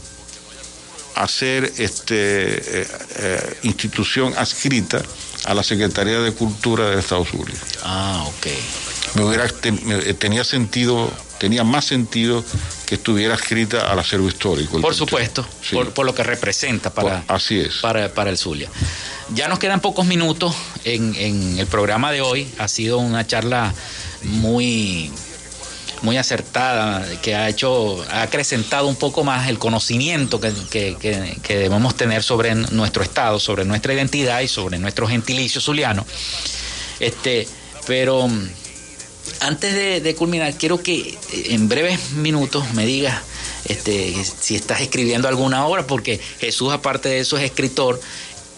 a 1.15 1.27
ser 1.27 1.73
este, 1.77 2.81
eh, 2.81 2.87
eh, 3.17 3.57
institución 3.63 4.33
adscrita 4.37 5.01
a 5.45 5.53
la 5.55 5.63
Secretaría 5.63 6.19
de 6.19 6.31
Cultura 6.33 6.91
del 6.91 6.99
Estado 6.99 7.25
Zulia. 7.25 7.55
Ah, 7.83 8.23
ok 8.27 8.47
me 9.15 9.23
hubiera 9.23 9.45
eh, 9.45 10.13
tenía 10.13 10.43
sentido, 10.43 11.11
tenía 11.39 11.63
más 11.63 11.85
sentido 11.85 12.43
que 12.85 12.95
estuviera 12.95 13.35
escrita 13.35 13.91
al 13.91 13.99
acervo 13.99 14.27
histórico. 14.27 14.79
Por 14.81 14.95
supuesto, 14.95 15.45
por, 15.93 16.05
lo 16.05 16.13
que 16.13 16.23
representa 16.23 16.89
para, 16.93 17.23
así 17.27 17.59
es. 17.59 17.75
para, 17.75 18.13
para 18.13 18.29
el 18.29 18.37
Zulia. 18.37 18.69
Ya 19.33 19.47
nos 19.47 19.59
quedan 19.59 19.81
pocos 19.81 20.05
minutos 20.05 20.55
en, 20.85 21.13
en, 21.15 21.59
el 21.59 21.67
programa 21.67 22.11
de 22.11 22.21
hoy. 22.21 22.47
Ha 22.59 22.67
sido 22.69 22.97
una 22.97 23.27
charla 23.27 23.73
muy, 24.23 25.11
muy 26.01 26.17
acertada, 26.17 27.05
que 27.21 27.35
ha 27.35 27.49
hecho, 27.49 28.05
ha 28.09 28.21
acrecentado 28.21 28.87
un 28.87 28.95
poco 28.95 29.25
más 29.25 29.49
el 29.49 29.59
conocimiento 29.59 30.39
que, 30.39 30.53
que, 30.69 31.37
que, 31.43 31.57
debemos 31.57 31.95
tener 31.95 32.23
sobre 32.23 32.55
nuestro 32.55 33.03
estado, 33.03 33.39
sobre 33.39 33.65
nuestra 33.65 33.93
identidad 33.93 34.39
y 34.39 34.47
sobre 34.47 34.79
nuestro 34.79 35.07
gentilicio 35.07 35.59
zuliano. 35.59 36.05
Este, 36.99 37.47
pero 37.85 38.29
antes 39.39 40.03
de, 40.03 40.15
culminar, 40.15 40.53
quiero 40.55 40.81
que 40.81 40.95
eh, 40.99 41.17
en 41.49 41.69
breves 41.69 42.11
minutos 42.11 42.73
me 42.73 42.85
digas 42.85 43.21
este, 43.65 44.15
si 44.23 44.55
estás 44.55 44.81
escribiendo 44.81 45.27
alguna 45.27 45.65
obra, 45.65 45.85
porque 45.85 46.19
Jesús, 46.39 46.71
aparte 46.73 47.09
de 47.09 47.19
eso, 47.19 47.37
es 47.37 47.43
escritor. 47.43 47.99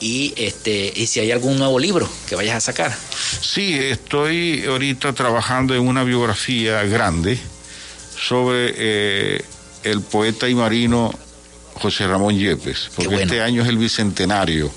Y, 0.01 0.34
este, 0.38 0.93
y 0.95 1.07
si 1.07 1.20
hay 1.20 1.32
algún 1.32 1.57
nuevo 1.59 1.78
libro 1.78 2.09
que 2.30 2.36
vayas 2.36 2.55
a 2.55 2.61
sacar. 2.61 2.95
Sí, 3.41 3.74
estoy 3.74 4.63
ahorita 4.65 5.11
trabajando 5.11 5.76
en 5.76 5.86
una 5.86 6.05
biografía 6.05 6.84
grande 6.84 7.38
sobre 8.17 8.74
eh, 8.78 9.41
el 9.84 10.01
poeta 10.01 10.47
y 10.47 10.55
marino 10.55 11.13
José 11.74 12.07
Ramón 12.07 12.38
Yepes, 12.38 12.91
porque 12.95 13.24
este 13.24 13.41
año 13.41 13.61
es 13.61 13.67
el 13.67 13.78
bicentenario 13.78 14.72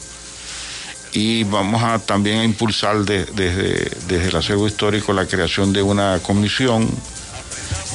y 1.12 1.44
vamos 1.44 1.82
a 1.82 1.98
también 1.98 2.38
a 2.38 2.44
impulsar 2.44 3.04
desde, 3.04 3.90
desde 4.06 4.28
el 4.28 4.36
acervo 4.36 4.66
histórico 4.66 5.12
la 5.12 5.26
creación 5.26 5.72
de 5.72 5.82
una 5.82 6.18
comisión 6.20 6.88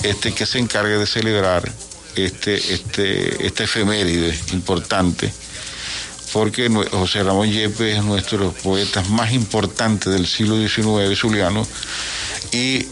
este, 0.03 0.33
que 0.33 0.45
se 0.45 0.59
encargue 0.59 0.97
de 0.97 1.07
celebrar 1.07 1.69
este, 2.15 2.55
este, 2.73 3.45
este 3.45 3.63
efeméride 3.63 4.37
importante, 4.53 5.31
porque 6.33 6.69
José 6.91 7.23
Ramón 7.23 7.51
Yepes 7.51 7.97
es 7.97 8.03
nuestro 8.03 8.37
de 8.37 8.45
los 8.45 8.53
poetas 8.55 9.09
más 9.09 9.33
importantes 9.33 10.13
del 10.13 10.27
siglo 10.27 10.55
XIX 10.55 11.19
zuliano 11.19 11.65
y, 12.51 12.87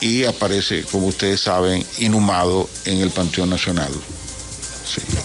y 0.00 0.24
aparece, 0.24 0.82
como 0.84 1.06
ustedes 1.06 1.40
saben, 1.40 1.84
inhumado 1.98 2.68
en 2.84 2.98
el 2.98 3.10
Panteón 3.10 3.50
Nacional. 3.50 3.92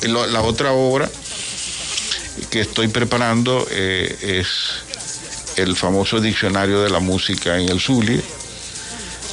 La 0.07 0.41
otra 0.41 0.73
obra 0.73 1.09
que 2.49 2.61
estoy 2.61 2.87
preparando 2.87 3.65
eh, 3.71 4.41
es 4.41 4.47
el 5.57 5.75
famoso 5.75 6.19
diccionario 6.19 6.81
de 6.81 6.89
la 6.89 6.99
música 6.99 7.57
en 7.59 7.69
el 7.69 7.79
Zulia. 7.79 8.21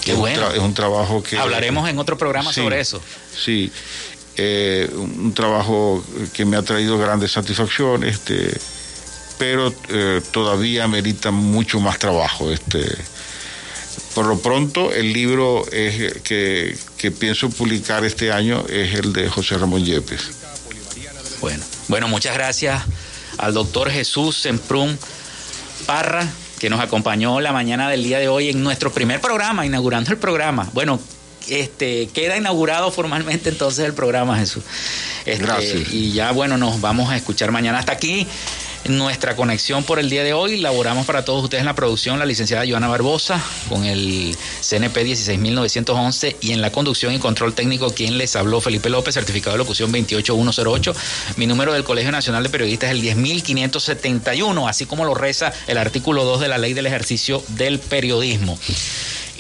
Qué 0.05 0.15
bueno. 0.15 0.51
es 0.51 0.59
un 0.59 0.75
trabajo 0.75 1.23
que... 1.23 1.39
Hablaremos 1.39 1.89
en 1.89 1.99
otro 1.99 2.17
programa 2.17 2.53
sobre 2.53 2.81
eso. 2.81 3.03
Sí, 3.37 3.71
eh, 4.37 4.89
un 4.95 5.35
trabajo 5.35 6.03
que 6.33 6.45
me 6.45 6.57
ha 6.57 6.63
traído 6.63 6.99
grandes 6.99 7.33
satisfacciones, 7.33 8.15
este, 8.15 8.59
pero 9.39 9.73
eh, 9.89 10.23
todavía 10.31 10.89
merita 10.89 11.31
mucho 11.31 11.81
más 11.81 11.99
trabajo. 11.99 12.51
Este, 12.51 12.85
por 14.15 14.27
lo 14.27 14.39
pronto, 14.39 14.93
el 14.93 15.13
libro 15.13 15.67
es, 15.71 16.23
que, 16.23 16.77
que 16.97 17.11
pienso 17.11 17.51
publicar 17.51 18.05
este 18.05 18.33
año 18.33 18.65
es 18.69 18.95
el 18.95 19.13
de 19.13 19.29
José 19.29 19.59
Ramón 19.59 19.85
Yepes. 19.85 20.40
Bueno, 21.41 21.65
bueno, 21.89 22.09
muchas 22.09 22.35
gracias 22.35 22.83
al 23.39 23.55
doctor 23.55 23.91
Jesús 23.91 24.37
Semprún 24.37 24.99
Parra, 25.87 26.27
que 26.59 26.69
nos 26.69 26.81
acompañó 26.81 27.41
la 27.41 27.53
mañana 27.53 27.89
del 27.89 28.05
día 28.05 28.19
de 28.19 28.29
hoy 28.29 28.51
en 28.51 28.63
nuestro 28.63 28.93
primer 28.93 29.21
programa, 29.21 29.65
inaugurando 29.65 30.11
el 30.11 30.19
programa. 30.19 30.69
Bueno, 30.75 31.01
este, 31.49 32.09
queda 32.09 32.37
inaugurado 32.37 32.91
formalmente 32.93 33.49
entonces 33.49 33.87
el 33.87 33.95
programa, 33.95 34.39
Jesús. 34.39 34.63
Este, 35.25 35.45
Gracias. 35.45 35.93
Y 35.93 36.13
ya, 36.13 36.33
bueno, 36.33 36.59
nos 36.59 36.81
vamos 36.81 37.11
a 37.11 37.17
escuchar 37.17 37.51
mañana. 37.53 37.79
Hasta 37.79 37.93
aquí 37.93 38.27
nuestra 38.87 39.37
conexión 39.37 39.85
por 39.85 39.99
el 39.99 40.11
día 40.11 40.25
de 40.25 40.33
hoy. 40.33 40.57
Laboramos 40.59 41.07
para 41.07 41.25
todos 41.25 41.45
ustedes 41.45 41.61
en 41.61 41.67
la 41.67 41.75
producción 41.75 42.19
la 42.19 42.27
licenciada 42.27 42.65
Joana 42.69 42.89
Barbosa 42.89 43.43
con 43.69 43.85
el 43.85 44.37
CNP 44.61 45.05
16911 45.05 46.37
y 46.41 46.53
en 46.53 46.61
la 46.61 46.73
conducción 46.73 47.15
y 47.15 47.19
control 47.19 47.55
técnico 47.55 47.91
quien 47.91 48.19
les 48.19 48.37
habló 48.37 48.61
Felipe 48.61 48.89
López, 48.89 49.15
certificado 49.15 49.53
de 49.53 49.59
locución 49.59 49.93
28108. 49.93 50.95
Mi 51.37 51.47
número 51.47 51.73
del 51.73 51.85
Colegio 51.85 52.13
Nacional 52.13 52.43
de 52.43 52.49
Periodistas 52.49 52.91
es 52.91 52.97
el 52.97 53.03
10571, 53.03 54.69
así 54.69 54.87
como 54.87 55.05
lo 55.05 55.15
reza 55.15 55.53
el 55.67 55.79
artículo 55.79 56.25
2 56.25 56.41
de 56.41 56.49
la 56.49 56.59
Ley 56.59 56.75
del 56.75 56.87
Ejercicio 56.87 57.43
del 57.49 57.79
Periodismo. 57.79 58.59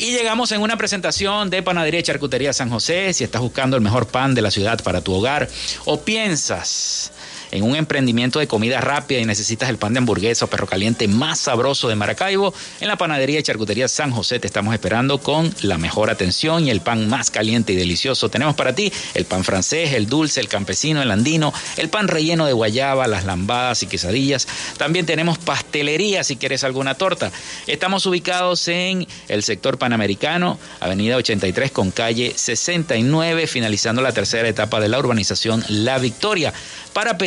Y 0.00 0.12
llegamos 0.12 0.50
en 0.52 0.62
una 0.62 0.78
presentación 0.78 1.50
de 1.50 1.62
Panadería 1.62 2.00
y 2.00 2.02
Charcutería 2.02 2.54
San 2.54 2.70
José. 2.70 3.12
Si 3.12 3.22
estás 3.22 3.42
buscando 3.42 3.76
el 3.76 3.82
mejor 3.82 4.06
pan 4.06 4.34
de 4.34 4.40
la 4.40 4.50
ciudad 4.50 4.82
para 4.82 5.02
tu 5.02 5.12
hogar 5.12 5.46
o 5.84 6.00
piensas 6.00 7.12
en 7.50 7.62
un 7.62 7.76
emprendimiento 7.76 8.38
de 8.38 8.46
comida 8.46 8.80
rápida 8.80 9.20
y 9.20 9.24
necesitas 9.24 9.68
el 9.68 9.78
pan 9.78 9.94
de 9.94 9.98
hamburguesa 9.98 10.44
o 10.44 10.48
perro 10.48 10.66
caliente 10.66 11.08
más 11.08 11.40
sabroso 11.40 11.88
de 11.88 11.96
Maracaibo, 11.96 12.54
en 12.80 12.88
la 12.88 12.96
panadería 12.96 13.40
y 13.40 13.42
charcutería 13.42 13.88
San 13.88 14.10
José 14.10 14.38
te 14.38 14.46
estamos 14.46 14.74
esperando 14.74 15.18
con 15.18 15.52
la 15.62 15.78
mejor 15.78 16.10
atención 16.10 16.66
y 16.66 16.70
el 16.70 16.80
pan 16.80 17.08
más 17.08 17.30
caliente 17.30 17.72
y 17.72 17.76
delicioso. 17.76 18.28
Tenemos 18.28 18.54
para 18.54 18.74
ti 18.74 18.92
el 19.14 19.24
pan 19.24 19.44
francés, 19.44 19.92
el 19.92 20.06
dulce, 20.06 20.40
el 20.40 20.48
campesino, 20.48 21.02
el 21.02 21.10
andino, 21.10 21.52
el 21.76 21.88
pan 21.88 22.08
relleno 22.08 22.46
de 22.46 22.52
guayaba, 22.52 23.06
las 23.06 23.24
lambadas 23.24 23.82
y 23.82 23.86
quesadillas. 23.86 24.46
También 24.76 25.06
tenemos 25.06 25.38
pastelería 25.38 26.24
si 26.24 26.36
quieres 26.36 26.64
alguna 26.64 26.94
torta. 26.94 27.32
Estamos 27.66 28.06
ubicados 28.06 28.68
en 28.68 29.06
el 29.28 29.42
sector 29.42 29.78
panamericano, 29.78 30.58
avenida 30.80 31.16
83 31.16 31.70
con 31.70 31.90
calle 31.90 32.32
69, 32.36 33.46
finalizando 33.46 34.02
la 34.02 34.12
tercera 34.12 34.48
etapa 34.48 34.80
de 34.80 34.88
la 34.88 34.98
urbanización 34.98 35.64
La 35.68 35.98
Victoria. 35.98 36.52
Para 36.92 37.18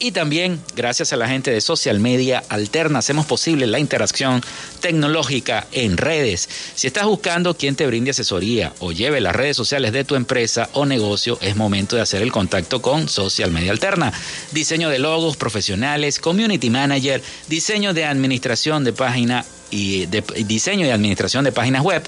Y 0.00 0.12
también, 0.12 0.60
gracias 0.76 1.12
a 1.12 1.16
la 1.16 1.28
gente 1.28 1.50
de 1.50 1.60
Social 1.60 1.98
Media 1.98 2.44
Alterna, 2.48 3.00
hacemos 3.00 3.26
posible 3.26 3.66
la 3.66 3.80
interacción 3.80 4.42
tecnológica 4.80 5.66
en 5.72 5.96
redes. 5.96 6.48
Si 6.76 6.86
estás 6.86 7.06
buscando 7.06 7.56
quien 7.56 7.74
te 7.74 7.86
brinde 7.86 8.12
asesoría 8.12 8.72
o 8.78 8.92
lleve 8.92 9.20
las 9.20 9.34
redes 9.34 9.56
sociales 9.56 9.92
de 9.92 10.04
tu 10.04 10.14
empresa 10.14 10.68
o 10.72 10.86
negocio, 10.86 11.36
es 11.40 11.56
momento 11.56 11.96
de 11.96 12.02
hacer 12.02 12.22
el 12.22 12.30
contacto 12.30 12.80
con 12.80 13.08
Social 13.08 13.50
Media 13.50 13.72
Alterna. 13.72 14.12
Diseño 14.52 14.88
de 14.88 15.00
logos 15.00 15.36
profesionales, 15.36 16.20
community 16.20 16.70
manager, 16.70 17.20
diseño 17.48 17.92
de 17.92 18.04
administración 18.04 18.84
de 18.84 18.92
página 18.92 19.44
y 19.70 20.06
de 20.06 20.22
diseño 20.46 20.86
y 20.86 20.90
administración 20.90 21.44
de 21.44 21.52
páginas 21.52 21.82
web, 21.82 22.02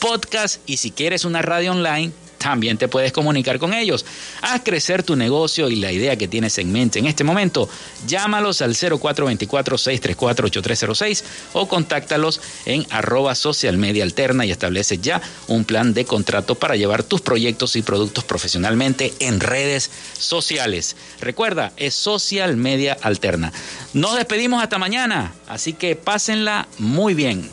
podcast 0.00 0.60
y 0.66 0.76
si 0.76 0.90
quieres 0.90 1.24
una 1.24 1.42
radio 1.42 1.72
online, 1.72 2.12
también 2.38 2.78
te 2.78 2.88
puedes 2.88 3.12
comunicar 3.12 3.58
con 3.58 3.74
ellos. 3.74 4.06
Haz 4.42 4.62
crecer 4.64 5.02
tu 5.02 5.16
negocio 5.16 5.68
y 5.70 5.76
la 5.76 5.92
idea 5.92 6.16
que 6.16 6.28
tienes 6.28 6.58
en 6.58 6.72
mente 6.72 6.98
en 6.98 7.06
este 7.06 7.24
momento. 7.24 7.68
Llámalos 8.06 8.60
al 8.62 8.74
0424-634-8306 8.74 11.24
o 11.54 11.68
contáctalos 11.68 12.40
en 12.64 12.86
arroba 12.90 13.34
social 13.34 13.76
media 13.78 14.04
alterna 14.04 14.46
y 14.46 14.50
establece 14.50 14.98
ya 14.98 15.20
un 15.48 15.64
plan 15.64 15.94
de 15.94 16.04
contrato 16.04 16.54
para 16.54 16.76
llevar 16.76 17.02
tus 17.02 17.20
proyectos 17.20 17.74
y 17.76 17.82
productos 17.82 18.24
profesionalmente 18.24 19.12
en 19.20 19.40
redes 19.40 19.90
sociales. 20.18 20.96
Recuerda, 21.20 21.72
es 21.76 21.94
social 21.94 22.56
media 22.56 22.96
alterna. 23.02 23.52
Nos 23.92 24.16
despedimos 24.16 24.62
hasta 24.62 24.78
mañana, 24.78 25.34
así 25.48 25.72
que 25.72 25.96
pásenla 25.96 26.68
muy 26.78 27.14
bien. 27.14 27.50